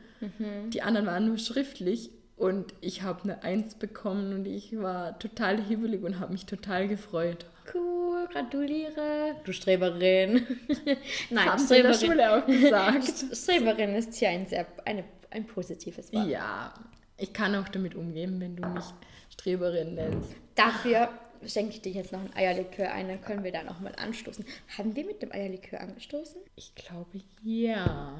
Die 0.73 0.81
anderen 0.81 1.07
waren 1.07 1.27
nur 1.27 1.37
schriftlich 1.37 2.11
und 2.35 2.73
ich 2.81 3.03
habe 3.03 3.23
eine 3.23 3.43
Eins 3.43 3.75
bekommen 3.75 4.33
und 4.33 4.45
ich 4.47 4.77
war 4.79 5.17
total 5.19 5.61
hibbelig 5.61 6.03
und 6.03 6.19
habe 6.19 6.31
mich 6.33 6.45
total 6.45 6.87
gefreut. 6.87 7.45
Cool, 7.73 8.27
gratuliere. 8.31 9.35
Du 9.45 9.51
Streberin. 9.53 10.45
Nein, 11.29 11.45
haben 11.51 11.59
sie 11.59 11.77
in 11.77 11.83
der 11.83 11.93
Streberin, 11.93 12.19
Schule 12.19 12.33
auch 12.33 12.45
gesagt. 12.45 13.13
Streberin 13.35 13.95
ist 13.95 14.15
hier 14.15 14.29
ein 14.29 14.45
sehr 14.47 14.65
eine, 14.85 15.03
ein 15.31 15.45
positives 15.45 16.11
Wort. 16.13 16.27
ja, 16.27 16.73
ich 17.17 17.33
kann 17.33 17.55
auch 17.55 17.69
damit 17.69 17.95
umgehen, 17.95 18.39
wenn 18.39 18.55
du 18.55 18.67
mich 18.67 18.85
Streberin 19.29 19.95
nennst. 19.95 20.35
Dafür 20.55 21.09
schenke 21.45 21.73
ich 21.73 21.81
dir 21.81 21.91
jetzt 21.91 22.11
noch 22.11 22.21
ein 22.21 22.33
Eierlikör 22.35 22.91
ein, 22.91 23.07
dann 23.07 23.21
können 23.21 23.43
wir 23.43 23.51
da 23.51 23.63
noch 23.63 23.79
mal 23.79 23.93
anstoßen. 23.95 24.45
Haben 24.77 24.95
wir 24.95 25.05
mit 25.05 25.21
dem 25.21 25.31
Eierlikör 25.31 25.81
angestoßen? 25.81 26.41
Ich 26.55 26.75
glaube, 26.75 27.21
ja. 27.43 28.17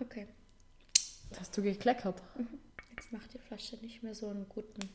Okay. 0.00 0.26
Hast 1.38 1.56
du 1.56 1.62
gekleckert? 1.62 2.22
Jetzt 2.96 3.12
macht 3.12 3.32
die 3.32 3.38
Flasche 3.38 3.76
nicht 3.76 4.02
mehr 4.02 4.14
so 4.14 4.28
einen 4.28 4.48
guten 4.48 4.88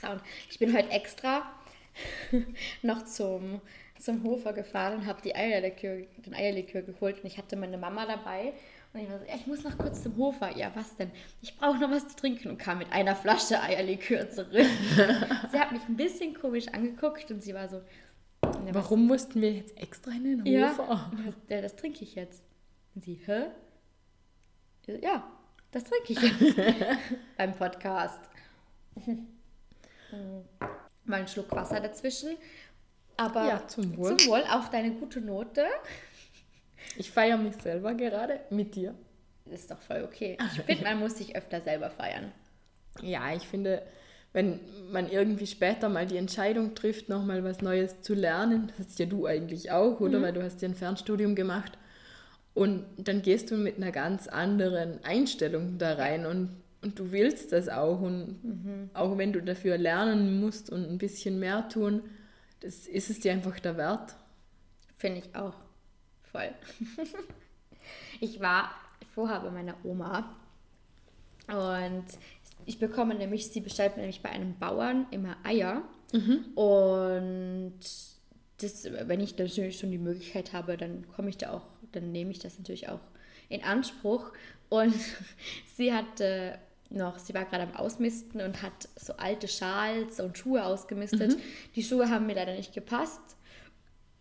Sound. 0.00 0.22
Ich 0.48 0.58
bin 0.58 0.74
heute 0.74 0.90
extra 0.90 1.52
noch 2.82 3.04
zum, 3.04 3.60
zum 3.98 4.22
Hofer 4.24 4.52
gefahren 4.52 5.00
und 5.00 5.06
habe 5.06 5.34
Eierlikör, 5.34 5.96
den 6.24 6.34
Eierlikör 6.34 6.82
geholt 6.82 7.18
und 7.18 7.26
ich 7.26 7.38
hatte 7.38 7.56
meine 7.56 7.78
Mama 7.78 8.06
dabei. 8.06 8.52
Und 8.92 9.00
ich 9.00 9.08
war 9.08 9.18
so, 9.20 9.24
ja, 9.24 9.34
ich 9.36 9.46
muss 9.46 9.62
noch 9.62 9.78
kurz 9.78 10.02
zum 10.02 10.16
Hofer. 10.16 10.56
Ja, 10.56 10.72
was 10.74 10.96
denn? 10.96 11.10
Ich 11.42 11.56
brauche 11.56 11.78
noch 11.78 11.90
was 11.90 12.08
zu 12.08 12.16
trinken 12.16 12.48
und 12.48 12.58
kam 12.58 12.78
mit 12.78 12.92
einer 12.92 13.14
Flasche 13.14 13.60
Eierlikör 13.62 14.28
zurück. 14.30 14.50
sie 15.52 15.60
hat 15.60 15.70
mich 15.70 15.82
ein 15.88 15.96
bisschen 15.96 16.34
komisch 16.34 16.66
angeguckt 16.68 17.30
und 17.30 17.40
sie 17.42 17.54
war 17.54 17.68
so, 17.68 17.76
"Ja, 18.42 18.50
was 18.66 18.74
Warum 18.74 19.06
mussten 19.06 19.40
wir 19.40 19.52
jetzt 19.52 19.76
extra 19.76 20.10
in 20.10 20.24
den 20.24 20.46
ja, 20.46 20.70
Hofer? 20.76 21.12
ja, 21.48 21.60
das 21.62 21.76
trinke 21.76 22.02
ich 22.02 22.16
jetzt. 22.16 22.42
Und 22.94 23.04
sie, 23.04 23.20
hä? 23.26 23.46
Ja, 25.02 25.22
das 25.70 25.84
trinke 25.84 26.12
ich 26.12 26.20
jetzt 26.20 26.56
beim 27.36 27.52
Podcast. 27.54 28.20
Mal 31.04 31.16
einen 31.16 31.28
Schluck 31.28 31.52
Wasser 31.52 31.78
dazwischen. 31.78 32.36
Aber 33.16 33.46
Ja, 33.46 33.66
zum 33.68 33.96
Wohl. 33.96 34.16
Zum 34.16 34.30
Wohl 34.30 34.42
auf 34.50 34.70
deine 34.70 34.92
gute 34.92 35.20
Note. 35.20 35.66
Ich 36.96 37.10
feiere 37.10 37.36
mich 37.36 37.56
selber 37.56 37.94
gerade 37.94 38.40
mit 38.50 38.74
dir. 38.74 38.94
Das 39.46 39.60
ist 39.60 39.70
doch 39.70 39.80
voll 39.80 40.04
okay. 40.04 40.38
Ich 40.52 40.62
finde, 40.62 40.84
man 40.84 40.98
muss 40.98 41.18
sich 41.18 41.36
öfter 41.36 41.60
selber 41.60 41.90
feiern. 41.90 42.32
Ja, 43.02 43.34
ich 43.34 43.42
finde, 43.42 43.82
wenn 44.32 44.60
man 44.92 45.10
irgendwie 45.10 45.46
später 45.46 45.88
mal 45.88 46.06
die 46.06 46.16
Entscheidung 46.16 46.74
trifft, 46.74 47.08
nochmal 47.08 47.42
was 47.42 47.62
Neues 47.62 48.00
zu 48.02 48.14
lernen, 48.14 48.68
das 48.68 48.86
hast 48.86 48.98
ja 48.98 49.06
du 49.06 49.26
eigentlich 49.26 49.72
auch, 49.72 50.00
oder? 50.00 50.22
Weil 50.22 50.32
du 50.32 50.42
hast 50.42 50.62
ja 50.62 50.68
ein 50.68 50.74
Fernstudium 50.74 51.34
gemacht. 51.34 51.78
Und 52.54 52.84
dann 52.98 53.22
gehst 53.22 53.50
du 53.50 53.56
mit 53.56 53.76
einer 53.76 53.92
ganz 53.92 54.28
anderen 54.28 55.02
Einstellung 55.04 55.78
da 55.78 55.94
rein 55.94 56.26
und, 56.26 56.50
und 56.82 56.98
du 56.98 57.12
willst 57.12 57.52
das 57.52 57.68
auch. 57.68 58.00
Und 58.00 58.88
auch 58.94 59.18
wenn 59.18 59.32
du 59.32 59.40
dafür 59.40 59.78
lernen 59.78 60.40
musst 60.40 60.70
und 60.70 60.88
ein 60.88 60.98
bisschen 60.98 61.40
mehr 61.40 61.68
tun, 61.68 62.02
das 62.60 62.86
ist 62.86 63.10
es 63.10 63.20
dir 63.20 63.32
einfach 63.32 63.58
der 63.58 63.76
Wert. 63.76 64.14
Finde 64.96 65.22
ich 65.24 65.34
auch. 65.34 65.54
Voll. 66.32 66.54
ich 68.20 68.40
war 68.40 68.70
vorher 69.14 69.40
bei 69.40 69.50
meiner 69.50 69.76
Oma 69.84 70.36
und 71.48 72.04
ich 72.66 72.78
bekomme 72.78 73.14
nämlich, 73.14 73.48
sie 73.48 73.60
bestellt 73.60 73.96
nämlich 73.96 74.22
bei 74.22 74.30
einem 74.30 74.58
Bauern 74.58 75.06
immer 75.10 75.36
Eier. 75.44 75.82
Und 76.54 77.80
das, 78.58 78.84
wenn 78.84 79.20
ich 79.20 79.36
natürlich 79.38 79.78
schon 79.78 79.90
die 79.90 79.98
Möglichkeit 79.98 80.52
habe, 80.52 80.76
dann 80.76 81.08
komme 81.08 81.30
ich 81.30 81.38
da 81.38 81.52
auch, 81.52 81.66
dann 81.92 82.12
nehme 82.12 82.30
ich 82.30 82.38
das 82.38 82.58
natürlich 82.58 82.88
auch 82.88 83.00
in 83.48 83.64
Anspruch. 83.64 84.32
Und 84.68 84.94
sie 85.74 85.92
hatte 85.92 86.58
noch, 86.90 87.18
sie 87.18 87.34
war 87.34 87.44
gerade 87.44 87.64
am 87.64 87.76
Ausmisten 87.76 88.40
und 88.40 88.62
hat 88.62 88.88
so 88.96 89.14
alte 89.14 89.48
Schals 89.48 90.20
und 90.20 90.36
Schuhe 90.36 90.64
ausgemistet. 90.64 91.36
Die 91.76 91.82
Schuhe 91.82 92.10
haben 92.10 92.26
mir 92.26 92.34
leider 92.34 92.54
nicht 92.54 92.72
gepasst. 92.72 93.20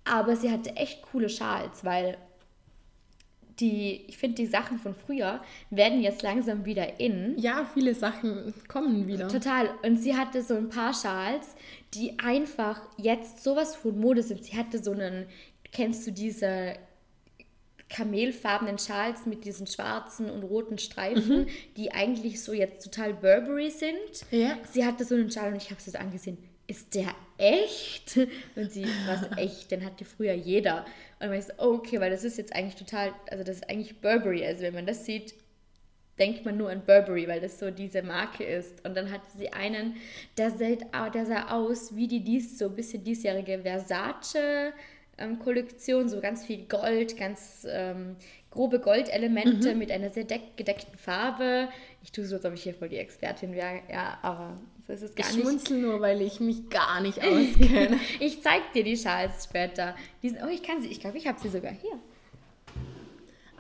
Aber 0.09 0.35
sie 0.35 0.51
hatte 0.51 0.75
echt 0.75 1.03
coole 1.03 1.29
Schals, 1.29 1.83
weil 1.85 2.17
die, 3.59 4.05
ich 4.07 4.17
finde, 4.17 4.35
die 4.35 4.45
Sachen 4.45 4.79
von 4.79 4.95
früher 4.95 5.41
werden 5.69 6.01
jetzt 6.01 6.21
langsam 6.21 6.65
wieder 6.65 6.99
in. 6.99 7.37
Ja, 7.37 7.69
viele 7.73 7.93
Sachen 7.93 8.53
kommen 8.67 9.07
wieder. 9.07 9.27
Total. 9.27 9.69
Und 9.83 9.97
sie 9.97 10.15
hatte 10.15 10.41
so 10.41 10.55
ein 10.55 10.69
paar 10.69 10.93
Schals, 10.93 11.55
die 11.93 12.17
einfach 12.19 12.81
jetzt 12.97 13.43
sowas 13.43 13.75
von 13.75 13.99
Mode 13.99 14.23
sind. 14.23 14.45
Sie 14.45 14.57
hatte 14.57 14.81
so 14.81 14.91
einen, 14.91 15.25
kennst 15.71 16.07
du 16.07 16.11
diese 16.11 16.75
kamelfarbenen 17.89 18.77
Schals 18.77 19.25
mit 19.25 19.45
diesen 19.45 19.67
schwarzen 19.67 20.29
und 20.29 20.43
roten 20.43 20.77
Streifen, 20.77 21.47
die 21.75 21.91
eigentlich 21.91 22.41
so 22.43 22.53
jetzt 22.53 22.83
total 22.83 23.13
Burberry 23.13 23.71
sind. 23.71 24.25
Ja. 24.31 24.57
Sie 24.71 24.85
hatte 24.85 25.03
so 25.03 25.15
einen 25.15 25.31
Schal 25.31 25.51
und 25.51 25.57
ich 25.57 25.71
habe 25.71 25.81
sie 25.81 25.89
so 25.89 25.97
angesehen. 25.97 26.37
Ist 26.69 26.93
der 26.93 27.15
echt? 27.39 28.15
Und 28.55 28.71
sie 28.71 28.85
war 29.07 29.37
echt, 29.39 29.71
den 29.71 29.83
hatte 29.83 30.05
früher 30.05 30.33
jeder. 30.33 30.81
Und 30.83 31.21
dann 31.21 31.29
war 31.31 31.37
ich 31.37 31.45
so, 31.45 31.53
okay, 31.57 31.99
weil 31.99 32.11
das 32.11 32.23
ist 32.23 32.37
jetzt 32.37 32.53
eigentlich 32.53 32.75
total, 32.75 33.11
also 33.31 33.43
das 33.43 33.55
ist 33.55 33.69
eigentlich 33.71 33.99
Burberry. 34.01 34.45
Also 34.45 34.61
wenn 34.61 34.75
man 34.75 34.85
das 34.85 35.03
sieht, 35.03 35.33
denkt 36.19 36.45
man 36.45 36.57
nur 36.57 36.69
an 36.69 36.85
Burberry, 36.85 37.27
weil 37.27 37.41
das 37.41 37.57
so 37.57 37.71
diese 37.71 38.03
Marke 38.03 38.43
ist. 38.43 38.85
Und 38.85 38.95
dann 38.95 39.09
hatte 39.09 39.25
sie 39.35 39.51
einen, 39.51 39.95
der, 40.37 40.51
sieht, 40.51 40.85
der 41.15 41.25
sah 41.25 41.49
aus 41.49 41.95
wie 41.95 42.07
die 42.07 42.23
dies, 42.23 42.59
so 42.59 42.65
ein 42.65 42.75
bisschen 42.75 43.03
diesjährige 43.03 43.63
Versace-Kollektion, 45.19 46.09
so 46.09 46.19
ganz 46.21 46.45
viel 46.45 46.65
Gold, 46.65 47.17
ganz 47.17 47.67
ähm, 47.69 48.15
grobe 48.51 48.79
Goldelemente 48.79 49.75
mit 49.75 49.91
einer 49.91 50.09
sehr 50.09 50.23
deck 50.23 50.57
gedeckten 50.57 50.97
Farbe. 50.97 51.69
Ich 52.03 52.11
tue 52.11 52.25
so, 52.25 52.35
als 52.37 52.45
ob 52.45 52.53
ich 52.53 52.63
hier 52.63 52.73
voll 52.73 52.89
die 52.89 52.97
Expertin 52.97 53.53
wäre, 53.53 53.81
ja, 53.91 54.17
aber 54.21 54.57
so 54.87 54.93
ist 54.93 55.01
es 55.03 55.15
gar 55.15 55.27
Ich 55.29 55.35
nicht. 55.35 55.45
schmunzel 55.45 55.77
nur, 55.79 56.01
weil 56.01 56.21
ich 56.21 56.39
mich 56.39 56.69
gar 56.69 57.01
nicht 57.01 57.19
auskenne. 57.23 57.99
Ich 58.19 58.41
zeig 58.41 58.73
dir 58.73 58.83
die 58.83 58.97
Schals 58.97 59.45
später. 59.45 59.95
Die 60.23 60.29
sind, 60.29 60.41
oh, 60.43 60.49
ich 60.49 60.63
kann 60.63 60.81
sie, 60.81 60.87
ich 60.87 60.99
glaube, 60.99 61.17
ich 61.17 61.27
habe 61.27 61.39
sie 61.39 61.49
sogar 61.49 61.71
hier. 61.73 61.99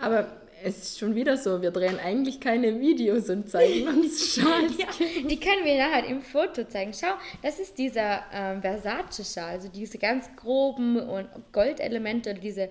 Aber 0.01 0.31
es 0.63 0.77
ist 0.77 0.99
schon 0.99 1.15
wieder 1.15 1.37
so, 1.37 1.61
wir 1.61 1.71
drehen 1.71 1.99
eigentlich 1.99 2.39
keine 2.39 2.79
Videos 2.79 3.29
und 3.29 3.49
zeigen 3.49 3.87
uns 3.99 4.35
Schals. 4.35 4.77
Ja, 4.77 4.87
die 4.99 5.39
können 5.39 5.65
wir 5.65 5.77
nachher 5.77 6.05
im 6.07 6.21
Foto 6.21 6.67
zeigen. 6.67 6.93
Schau, 6.93 7.13
das 7.41 7.59
ist 7.59 7.77
dieser 7.77 8.23
ähm, 8.33 8.61
Versace-Schal, 8.61 9.49
also 9.49 9.69
diese 9.69 9.97
ganz 9.97 10.29
groben 10.35 10.99
und 10.99 11.29
Goldelemente, 11.51 12.33
diese 12.33 12.63
äh, 12.63 12.69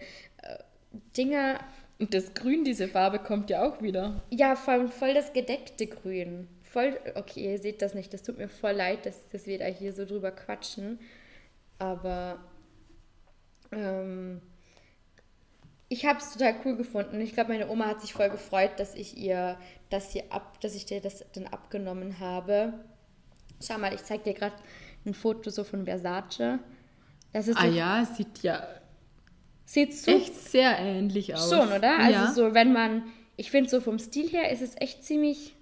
Dinger. 1.17 1.59
Und 1.99 2.15
das 2.15 2.35
Grün, 2.35 2.65
diese 2.65 2.89
Farbe, 2.89 3.19
kommt 3.19 3.51
ja 3.51 3.69
auch 3.69 3.83
wieder. 3.83 4.23
Ja, 4.31 4.55
voll, 4.55 4.89
voll 4.89 5.15
das 5.15 5.33
gedeckte 5.33 5.87
Grün. 5.87 6.49
Voll, 6.63 6.99
okay, 7.15 7.53
ihr 7.53 7.59
seht 7.59 7.83
das 7.83 7.95
nicht, 7.95 8.13
das 8.13 8.23
tut 8.23 8.39
mir 8.39 8.49
voll 8.49 8.73
leid, 8.73 9.07
dass, 9.07 9.29
dass 9.29 9.47
wir 9.47 9.59
da 9.59 9.65
hier 9.65 9.93
so 9.93 10.05
drüber 10.05 10.31
quatschen. 10.31 11.01
Aber 11.79 12.39
ähm, 13.73 14.41
ich 15.89 16.05
habe 16.07 16.19
es 16.19 16.33
total 16.33 16.55
cool 16.65 16.77
gefunden. 16.77 17.21
Ich 17.21 17.33
glaube, 17.33 17.53
meine 17.53 17.69
Oma 17.69 17.87
hat 17.87 18.01
sich 18.01 18.13
voll 18.13 18.29
gefreut, 18.31 18.73
dass 18.79 18.95
ich 18.95 19.17
ihr 19.17 19.57
das 19.91 20.13
hier 20.13 20.25
ab, 20.31 20.61
dass 20.61 20.75
ich 20.75 20.85
dir 20.87 21.01
das 21.01 21.25
dann 21.33 21.47
abgenommen 21.47 22.21
habe. 22.21 22.75
Schau 23.63 23.79
mal, 23.79 23.95
ich 23.95 24.05
zeige 24.05 24.25
dir 24.25 24.35
gerade 24.35 24.55
ein 25.07 25.15
Foto 25.15 25.51
so 25.51 25.65
von 25.65 25.85
Versace. 25.87 26.59
Das 27.33 27.49
ist 27.49 27.57
Ah 27.59 27.67
so, 27.67 27.73
ja, 27.73 28.03
es 28.03 28.17
sieht 28.17 28.43
ja 28.43 28.67
sieht 29.65 29.95
so 29.95 30.11
echt 30.11 30.35
sehr 30.35 30.79
ähnlich 30.79 31.35
aus. 31.35 31.51
schon, 31.51 31.71
oder? 31.73 31.99
Also 31.99 32.13
ja. 32.13 32.33
so, 32.33 32.55
wenn 32.55 32.73
man, 32.73 33.05
ich 33.37 33.51
finde 33.51 33.69
so 33.69 33.81
vom 33.81 33.99
Stil 33.99 34.29
her 34.31 34.51
ist 34.51 34.63
es 34.63 34.75
echt 34.79 35.05
ziemlich, 35.05 35.55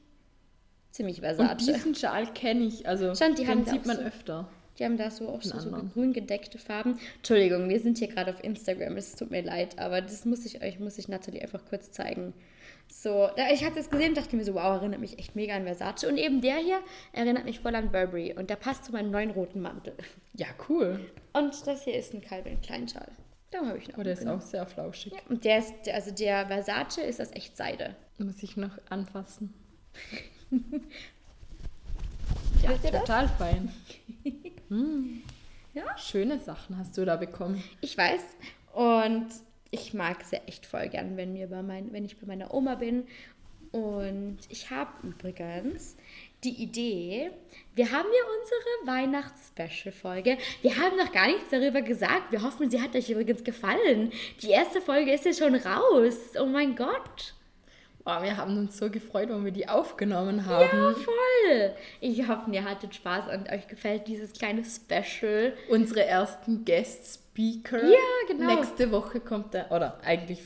ziemlich 0.92 1.20
Versace. 1.20 1.50
Und 1.50 1.60
diesen 1.60 1.94
Schal 1.94 2.32
kenne 2.32 2.64
ich, 2.64 2.88
also 2.88 3.14
Schon, 3.14 3.34
die 3.34 3.44
den 3.44 3.64
sieht 3.66 3.84
man 3.86 3.96
so- 3.96 4.02
öfter. 4.02 4.48
Die 4.78 4.84
haben 4.84 4.96
da 4.98 5.10
so 5.10 5.28
auch 5.28 5.42
so, 5.42 5.58
so 5.58 5.70
grün 5.70 6.12
gedeckte 6.12 6.58
Farben. 6.58 6.98
Entschuldigung, 7.16 7.68
wir 7.68 7.80
sind 7.80 7.98
hier 7.98 8.08
gerade 8.08 8.32
auf 8.34 8.44
Instagram. 8.44 8.96
Es 8.96 9.14
tut 9.16 9.30
mir 9.30 9.42
leid, 9.42 9.78
aber 9.78 10.00
das 10.02 10.24
muss 10.26 10.44
ich 10.44 10.62
euch, 10.62 10.78
muss 10.78 10.98
ich 10.98 11.08
Natalie 11.08 11.40
einfach 11.42 11.64
kurz 11.64 11.90
zeigen. 11.92 12.34
So, 12.88 13.28
da- 13.36 13.50
ich 13.52 13.64
habe 13.64 13.74
das 13.74 13.90
gesehen 13.90 14.10
und 14.10 14.16
dachte 14.18 14.36
mir 14.36 14.44
so, 14.44 14.54
wow, 14.54 14.76
erinnert 14.76 15.00
mich 15.00 15.18
echt 15.18 15.34
mega 15.34 15.54
an 15.56 15.64
Versace. 15.64 16.04
Und 16.04 16.18
eben 16.18 16.40
der 16.40 16.56
hier 16.58 16.78
erinnert 17.12 17.44
mich 17.44 17.60
voll 17.60 17.74
an 17.74 17.90
Burberry. 17.90 18.34
Und 18.38 18.50
der 18.50 18.56
passt 18.56 18.84
zu 18.84 18.92
meinem 18.92 19.10
neuen 19.10 19.30
roten 19.30 19.60
Mantel. 19.60 19.94
Ja, 20.34 20.46
cool. 20.68 21.00
Und 21.32 21.66
das 21.66 21.82
hier 21.84 21.94
ist 21.94 22.12
ein 22.14 22.20
Calvin 22.20 22.60
Klein 22.60 22.86
Schal. 22.86 23.08
Darum 23.50 23.68
habe 23.68 23.78
ich 23.78 23.88
noch. 23.88 23.98
Oh, 23.98 24.02
der 24.02 24.12
ist 24.12 24.26
auch 24.26 24.40
sehr 24.40 24.66
flauschig. 24.66 25.12
Ja, 25.14 25.18
und 25.28 25.44
der 25.44 25.58
ist, 25.58 25.72
der- 25.86 25.94
also 25.94 26.10
der 26.12 26.46
Versace 26.48 26.98
ist 26.98 27.20
aus 27.20 27.30
echt 27.32 27.56
Seide. 27.56 27.96
Muss 28.18 28.42
ich 28.42 28.56
noch 28.56 28.76
anfassen. 28.90 29.54
Ja, 32.62 32.70
das? 32.82 33.00
total 33.00 33.28
fein. 33.28 33.70
Hm. 34.68 35.22
Ja. 35.74 35.96
Schöne 35.98 36.40
Sachen 36.40 36.79
hast 36.79 36.96
du 36.96 37.05
da 37.05 37.16
bekommen. 37.16 37.62
Ich 37.81 37.96
weiß. 37.98 38.22
Und 38.72 39.29
ich 39.70 39.94
mag 39.94 40.22
es 40.22 40.31
ja 40.31 40.40
echt 40.46 40.66
voll 40.66 40.88
gern, 40.88 41.16
wenn, 41.16 41.35
wir 41.35 41.48
bei 41.48 41.62
mein, 41.62 41.92
wenn 41.92 42.05
ich 42.05 42.16
bei 42.18 42.26
meiner 42.26 42.52
Oma 42.55 42.76
bin. 42.76 43.05
Und 43.72 44.38
ich 44.48 44.70
habe 44.70 44.90
übrigens 45.02 45.96
die 46.44 46.62
Idee, 46.62 47.31
wir 47.74 47.90
haben 47.90 48.07
ja 48.07 48.24
unsere 48.40 48.96
Weihnachts-Special-Folge. 48.96 50.38
Wir 50.62 50.76
haben 50.76 50.96
noch 50.96 51.12
gar 51.12 51.26
nichts 51.26 51.50
darüber 51.50 51.83
gesagt. 51.83 52.33
Wir 52.33 52.42
hoffen, 52.42 52.70
sie 52.70 52.81
hat 52.81 52.94
euch 52.94 53.11
übrigens 53.11 53.44
gefallen. 53.44 54.12
Die 54.40 54.50
erste 54.50 54.81
Folge 54.81 55.12
ist 55.12 55.24
ja 55.24 55.33
schon 55.33 55.55
raus. 55.57 56.16
Oh 56.40 56.46
mein 56.46 56.76
Gott. 56.76 57.35
Wow, 58.06 58.22
wir 58.22 58.36
haben 58.36 58.56
uns 58.56 58.78
so 58.78 58.88
gefreut, 58.88 59.30
wenn 59.30 59.44
wir 59.44 59.50
die 59.50 59.68
aufgenommen 59.68 60.46
haben. 60.46 60.62
Ja, 60.62 60.94
voll. 60.94 61.74
Ich 62.00 62.28
hoffe, 62.28 62.52
ihr 62.52 62.62
hattet 62.62 62.94
Spaß 62.94 63.24
und 63.34 63.50
euch 63.50 63.66
gefällt 63.66 64.06
dieses 64.06 64.32
kleine 64.32 64.62
Special. 64.64 65.52
Unsere 65.68 66.04
ersten 66.04 66.64
Guest 66.64 67.14
Speaker. 67.14 67.84
Ja, 67.84 67.98
genau. 68.28 68.54
Nächste 68.54 68.92
Woche 68.92 69.18
kommt 69.18 69.54
der, 69.54 69.72
oder 69.72 69.98
eigentlich 70.04 70.38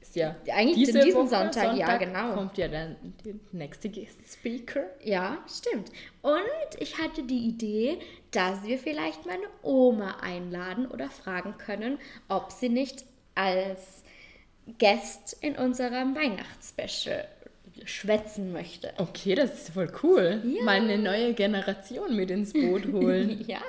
ist 0.00 0.16
ja 0.16 0.36
Eigentlich 0.54 0.86
diese 0.86 1.00
diesen 1.00 1.20
Woche, 1.20 1.28
Sonntag, 1.28 1.76
ja, 1.76 1.98
genau. 1.98 2.32
Kommt 2.32 2.56
ja 2.56 2.68
dann 2.68 2.96
der 3.26 3.34
nächste 3.52 3.90
Guest 3.90 4.18
Speaker. 4.32 4.84
Ja, 5.02 5.36
stimmt. 5.46 5.90
Und 6.22 6.40
ich 6.78 6.96
hatte 6.96 7.24
die 7.24 7.46
Idee, 7.46 7.98
dass 8.30 8.62
wir 8.64 8.78
vielleicht 8.78 9.26
meine 9.26 9.48
Oma 9.60 10.16
einladen 10.22 10.86
oder 10.86 11.10
fragen 11.10 11.58
können, 11.58 11.98
ob 12.28 12.52
sie 12.52 12.70
nicht 12.70 13.04
als 13.34 14.01
Guest 14.78 15.36
in 15.40 15.56
unserem 15.56 16.14
Weihnachtsspecial 16.14 17.26
schwätzen 17.84 18.52
möchte. 18.52 18.92
Okay, 18.98 19.34
das 19.34 19.54
ist 19.54 19.70
voll 19.70 19.90
cool. 20.02 20.40
Ja. 20.44 20.62
Mal 20.62 20.82
eine 20.82 20.98
neue 20.98 21.32
Generation 21.34 22.14
mit 22.14 22.30
ins 22.30 22.52
Boot 22.52 22.86
holen. 22.92 23.42
Ja, 23.48 23.62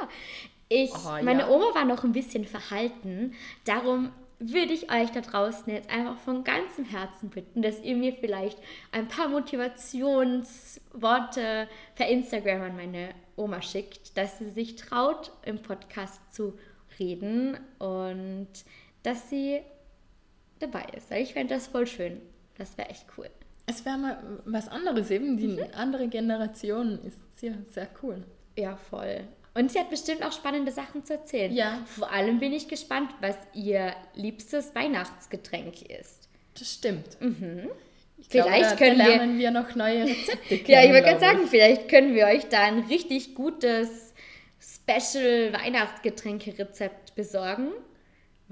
ich, 0.69 0.91
Oh, 0.93 1.17
meine 1.23 1.41
ja. 1.41 1.49
Oma 1.49 1.73
war 1.73 1.83
noch 1.85 2.03
ein 2.03 2.11
bisschen 2.13 2.45
verhalten, 2.45 3.33
darum 3.65 4.11
würde 4.39 4.73
ich 4.73 4.91
euch 4.91 5.09
da 5.11 5.21
draußen 5.21 5.71
jetzt 5.71 5.87
einfach 5.89 6.17
von 6.19 6.43
ganzem 6.43 6.83
Herzen 6.85 7.29
bitten, 7.29 7.61
dass 7.61 7.79
ihr 7.81 7.95
mir 7.95 8.13
vielleicht 8.13 8.57
ein 8.91 9.07
paar 9.07 9.29
Motivationsworte 9.29 11.67
per 11.95 12.07
Instagram 12.09 12.61
an 12.63 12.75
meine 12.75 13.09
Oma 13.35 13.61
schickt, 13.61 14.17
dass 14.17 14.39
sie 14.39 14.49
sich 14.49 14.75
traut, 14.75 15.31
im 15.45 15.61
Podcast 15.61 16.19
zu 16.33 16.57
reden 16.99 17.57
und 17.79 18.47
dass 19.03 19.29
sie 19.29 19.61
dabei 20.59 20.85
ist. 20.95 21.09
Weil 21.11 21.23
ich 21.23 21.33
fände 21.33 21.53
das 21.53 21.67
voll 21.67 21.87
schön. 21.87 22.21
Das 22.57 22.77
wäre 22.77 22.89
echt 22.89 23.05
cool. 23.17 23.29
es 23.65 23.85
wäre 23.85 23.97
mal 23.97 24.17
was 24.45 24.67
anderes, 24.67 25.09
eben 25.09 25.37
die 25.37 25.47
Mhm. 25.47 25.63
andere 25.73 26.07
Generation 26.09 26.99
ist 27.05 27.17
sehr, 27.39 27.53
sehr 27.69 27.87
cool. 28.03 28.23
Ja, 28.57 28.75
voll. 28.75 29.21
Und 29.55 29.71
sie 29.71 29.79
hat 29.79 29.89
bestimmt 29.89 30.23
auch 30.25 30.31
spannende 30.33 30.71
Sachen 30.71 31.05
zu 31.05 31.13
erzählen. 31.13 31.51
Ja. 31.53 31.79
Vor 31.85 32.11
allem 32.11 32.39
bin 32.39 32.51
ich 32.53 32.67
gespannt, 32.67 33.09
was 33.21 33.35
ihr 33.53 33.93
liebstes 34.15 34.75
Weihnachtsgetränk 34.75 35.81
ist. 35.89 36.27
Das 36.59 36.73
stimmt. 36.73 37.07
Ich 37.19 37.21
Mhm. 37.21 37.69
Vielleicht 38.29 38.71
da, 38.71 38.75
können 38.75 38.97
da 38.99 39.05
wir- 39.05 39.15
lernen 39.15 39.37
wir 39.39 39.51
noch 39.51 39.75
neue 39.75 40.05
Rezepte 40.05 40.57
kennen. 40.57 40.65
Ja, 40.67 40.83
ich 40.83 40.89
wollte 40.91 41.07
gerade 41.07 41.19
sagen, 41.19 41.47
vielleicht 41.47 41.87
können 41.89 42.13
wir 42.15 42.25
euch 42.27 42.47
da 42.49 42.63
ein 42.63 42.79
richtig 42.79 43.33
gutes 43.35 44.13
Special 44.59 45.53
Weihnachtsgetränke-Rezept 45.53 47.15
besorgen. 47.15 47.69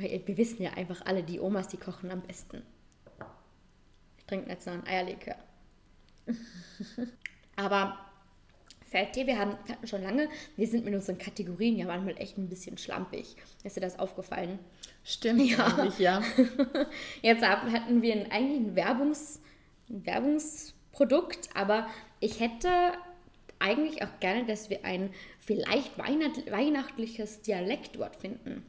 Weil 0.02 0.22
wir 0.26 0.38
wissen 0.38 0.64
ja 0.64 0.72
einfach 0.72 1.06
alle, 1.06 1.24
die 1.24 1.40
Omas, 1.40 1.68
die 1.68 1.78
kochen 1.78 2.12
am 2.12 2.22
besten. 2.22 2.64
Wir 4.18 4.28
trinken 4.28 4.50
jetzt 4.50 4.66
noch 4.66 4.74
einen 4.74 4.88
Eierlikör. 4.88 5.36
Aber 7.56 7.98
fällt 8.88 9.16
dir, 9.16 9.28
wir 9.28 9.38
hatten, 9.38 9.88
schon 9.88 10.04
lange, 10.04 10.28
wir 10.58 10.68
sind 10.68 10.86
mit 10.86 10.94
unseren 10.94 11.18
Kategorien 11.18 11.78
ja 11.78 11.86
manchmal 11.86 12.18
echt 12.18 12.38
ein 12.38 12.50
bisschen 12.50 12.78
schlampig. 12.78 13.36
Ist 13.64 13.78
dir 13.78 13.82
das 13.82 14.00
aufgefallen? 14.00 14.60
Stimmt, 15.04 15.42
Ja. 15.44 15.88
ja. 15.98 16.24
Jetzt 17.22 17.44
hatten 17.44 18.02
wir 18.02 18.14
ein, 18.14 18.32
eigentlich 18.32 18.60
ein, 18.60 18.76
Werbungs, 18.76 19.42
ein 19.90 20.06
Werbungsprodukt, 20.06 21.50
aber 21.56 21.88
ich 22.20 22.40
hätte 22.40 22.70
eigentlich 23.60 24.04
auch 24.04 24.20
gerne, 24.20 24.46
dass 24.46 24.70
wir 24.70 24.84
ein 24.84 25.12
vielleicht 25.40 25.98
weihnacht, 25.98 26.52
weihnachtliches 26.52 27.42
Dialektwort 27.42 28.16
finden. 28.16 28.66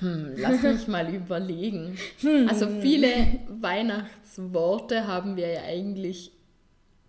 Hm, 0.00 0.34
lass 0.36 0.62
mich 0.62 0.86
mal 0.88 1.12
überlegen. 1.12 1.96
Hm. 2.20 2.48
Also 2.48 2.68
viele 2.80 3.40
Weihnachtsworte 3.48 5.06
haben 5.06 5.36
wir 5.36 5.48
ja 5.48 5.62
eigentlich 5.62 6.32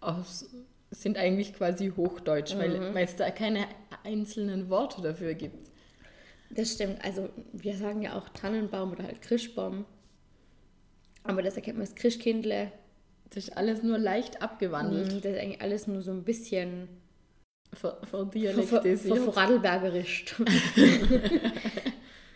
aus, 0.02 0.50
sind 0.92 1.18
eigentlich 1.18 1.54
quasi 1.54 1.92
Hochdeutsch, 1.96 2.56
Mhm. 2.56 2.60
weil, 2.60 2.94
weil 2.96 3.06
es 3.06 3.16
da 3.16 3.30
keine 3.32 3.66
einzelnen 4.04 4.70
Worte 4.70 5.02
dafür 5.02 5.34
gibt. 5.36 5.70
Das 6.52 6.72
stimmt. 6.74 7.04
Also 7.06 7.30
wir 7.54 7.76
sagen 7.76 8.02
ja 8.02 8.18
auch 8.18 8.28
Tannenbaum 8.30 8.92
oder 8.94 9.04
halt 9.04 9.22
Krischbaum. 9.22 9.86
Aber 11.24 11.44
das 11.44 11.56
erkennt 11.58 11.78
man 11.78 11.86
das 11.86 11.94
Christkindle. 11.96 12.72
Das 13.30 13.44
ist 13.44 13.56
alles 13.56 13.84
nur 13.84 14.00
leicht 14.00 14.42
abgewandelt. 14.42 15.24
Das 15.24 15.34
ist 15.34 15.40
eigentlich 15.40 15.62
alles 15.62 15.86
nur 15.86 16.02
so 16.02 16.10
ein 16.12 16.24
bisschen 16.24 16.88
Ver 17.72 17.98
ver- 18.02 18.08
ver- 18.08 18.08
verdialektisiert. 18.08 19.00
ver- 19.20 19.26
vorarlbergerisch. 19.32 20.26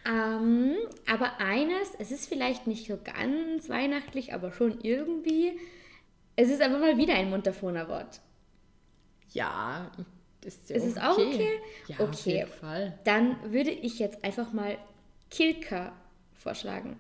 ähm, 0.06 0.76
aber 1.10 1.39
eines, 1.39 1.94
es 2.00 2.12
ist 2.12 2.28
vielleicht 2.28 2.68
nicht 2.68 2.88
so 2.88 2.98
ganz 3.04 3.70
weihnachtlich, 3.70 4.34
aber 4.34 4.52
schon 4.52 4.80
irgendwie. 4.82 5.58
Es 6.36 6.50
ist 6.50 6.62
aber 6.62 6.80
mal 6.80 6.98
wieder 6.98 7.13
ein 7.16 7.30
munterphoner 7.30 7.88
Wort. 7.89 8.20
Ja, 9.32 9.92
das 10.42 10.56
ist 10.56 10.70
ja 10.70 10.76
Ist 10.76 10.86
es 10.86 10.98
auch 10.98 11.18
okay? 11.18 11.60
Ja, 11.88 11.98
auf 12.00 12.10
Okay. 12.10 12.38
jeden 12.38 12.50
Fall. 12.52 13.00
Dann 13.04 13.52
würde 13.52 13.70
ich 13.72 14.00
jetzt 14.00 14.24
einfach 14.24 14.52
mal 14.54 14.78
Kilka 15.30 15.94
vorschlagen. 16.34 17.00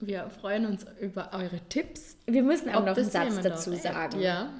Wir 0.00 0.28
freuen 0.30 0.66
uns 0.66 0.84
über 1.00 1.30
eure 1.32 1.60
Tipps. 1.68 2.16
Wir 2.26 2.42
müssen 2.42 2.68
auch 2.70 2.84
noch 2.84 2.96
einen 2.96 3.04
Satz 3.10 3.40
dazu 3.42 3.72
auch- 3.72 3.76
sagen. 3.76 4.20
Ja. 4.20 4.52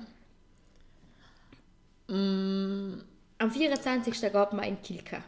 Mm, 2.08 3.02
Am 3.38 3.50
24. 3.50 4.30
gab 4.32 4.52
man 4.52 4.64
ein 4.64 4.82
Kilka. 4.82 5.22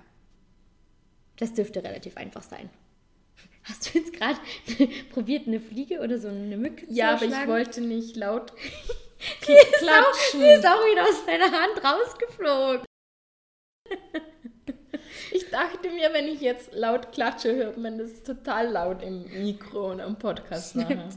Das 1.38 1.53
dürfte 1.55 1.83
relativ 1.85 2.16
einfach 2.16 2.42
sein. 2.42 2.70
Hast 3.64 3.92
du 3.94 3.99
jetzt 3.99 4.12
gerade 4.12 4.38
probiert, 5.12 5.46
eine 5.46 5.61
Fliege 5.61 6.01
oder 6.01 6.18
so 6.18 6.29
eine 6.29 6.57
Mücke 6.57 6.87
ja, 6.88 7.16
zu 7.18 7.25
aber 7.27 7.42
ich 7.42 7.49
wollte 7.49 7.81
nicht 7.81 8.16
laut 8.16 8.53
Sie 9.44 9.53
ist, 9.53 9.83
auch, 9.83 10.12
klatschen. 10.12 10.40
sie 10.40 10.46
ist 10.46 10.66
auch 10.66 10.85
wieder 10.85 11.03
aus 11.03 11.27
deiner 11.27 11.51
Hand 11.51 11.83
rausgeflogen. 11.83 12.87
Ich 15.33 15.49
dachte 15.51 15.90
mir, 15.90 16.12
wenn 16.12 16.27
ich 16.29 16.40
jetzt 16.40 16.72
laut 16.75 17.12
klatsche, 17.12 17.55
hört 17.55 17.79
man 17.79 17.99
das 17.99 18.22
total 18.22 18.68
laut 18.70 19.03
im 19.03 19.25
Mikro 19.42 19.90
und 19.92 20.01
am 20.01 20.18
Podcast 20.18 20.77
nachher. 20.77 21.09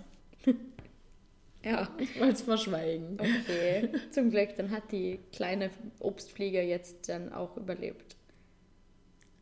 Ja, 1.63 1.89
Ich 1.97 2.17
wollte 2.19 2.33
es 2.33 2.41
verschweigen. 2.43 3.17
okay. 3.19 3.89
Zum 4.11 4.29
Glück, 4.31 4.55
dann 4.55 4.71
hat 4.71 4.91
die 4.91 5.19
kleine 5.33 5.69
Obstfliege 5.99 6.61
jetzt 6.61 7.09
dann 7.09 7.33
auch 7.33 7.57
überlebt. 7.57 8.15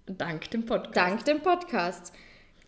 Dank 0.08 0.50
dem 0.52 0.66
Podcast. 0.66 0.96
Dank 0.96 1.26
dem 1.26 1.42
Podcast. 1.42 2.14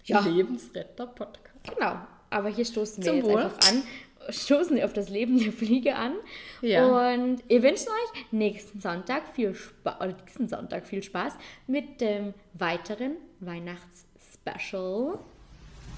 Ja, 0.06 0.20
Lebensretter-Podcast. 0.20 1.76
genau. 1.76 1.96
Aber 2.30 2.50
hier 2.50 2.66
stoßen 2.66 3.04
wir 3.04 3.10
Zum 3.12 3.18
jetzt 3.18 3.26
Wohl. 3.28 3.42
einfach 3.44 3.70
an. 3.70 3.84
Stoßen 4.30 4.76
wir 4.76 4.86
auf 4.86 4.94
das 4.94 5.10
Leben 5.10 5.40
der 5.40 5.52
Fliege 5.52 5.96
an. 5.96 6.14
Ja. 6.62 6.86
Und 7.14 7.42
wir 7.48 7.64
wünschen 7.64 7.88
euch 7.88 8.26
nächsten 8.32 8.80
Sonntag 8.80 9.24
viel 9.34 9.56
Spaß, 9.56 9.96
oder 10.00 10.14
diesen 10.14 10.48
Sonntag 10.48 10.86
viel 10.86 11.02
Spaß 11.02 11.34
mit 11.68 12.02
dem 12.02 12.34
weiteren 12.54 13.16
Weihnachts-Special. 13.40 15.18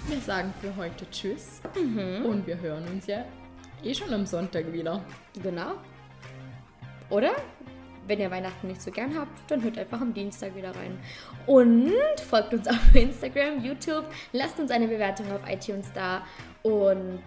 Wir 0.08 0.20
sagen 0.26 0.54
für 0.62 0.76
heute 0.78 1.10
Tschüss 1.12 1.62
Mhm. 1.76 2.26
und 2.26 2.48
wir 2.48 2.60
hören 2.60 2.88
uns 2.88 3.08
ja 3.08 3.26
eh 3.84 3.94
schon 3.94 4.14
am 4.14 4.26
Sonntag 4.26 4.72
wieder. 4.72 5.04
Genau. 5.44 5.74
Oder? 7.10 7.32
Wenn 8.08 8.20
ihr 8.20 8.32
Weihnachten 8.32 8.68
nicht 8.68 8.82
so 8.82 8.92
gern 8.92 9.18
habt, 9.18 9.50
dann 9.50 9.64
hört 9.64 9.78
einfach 9.78 10.02
am 10.02 10.14
Dienstag 10.14 10.56
wieder 10.56 10.76
rein. 10.76 11.00
Und 11.46 11.92
folgt 12.30 12.54
uns 12.54 12.68
auf 12.70 12.96
Instagram, 12.96 13.64
YouTube, 13.64 14.06
lasst 14.34 14.60
uns 14.60 14.72
eine 14.72 14.88
Bewertung 14.88 15.32
auf 15.32 15.42
iTunes 15.48 15.92
da 15.94 16.26
und 16.64 17.22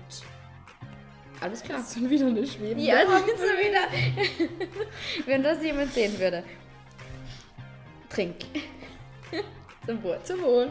alles 1.40 1.62
klar. 1.62 1.78
Das 1.78 1.88
ist 1.88 1.98
schon 1.98 2.08
wieder 2.08 2.26
eine 2.26 2.46
schwebende. 2.46 2.82
Ja, 2.82 3.04
das 3.04 3.20
ist 3.20 3.38
so 3.38 3.44
wieder. 3.44 4.48
Wenn 5.26 5.42
das 5.42 5.62
jemand 5.62 5.92
sehen 5.92 6.18
würde. 6.18 6.42
Trink. 8.08 8.36
Zum 9.86 10.02
Wohl. 10.02 10.18
Zum 10.22 10.40
Wohl. 10.40 10.70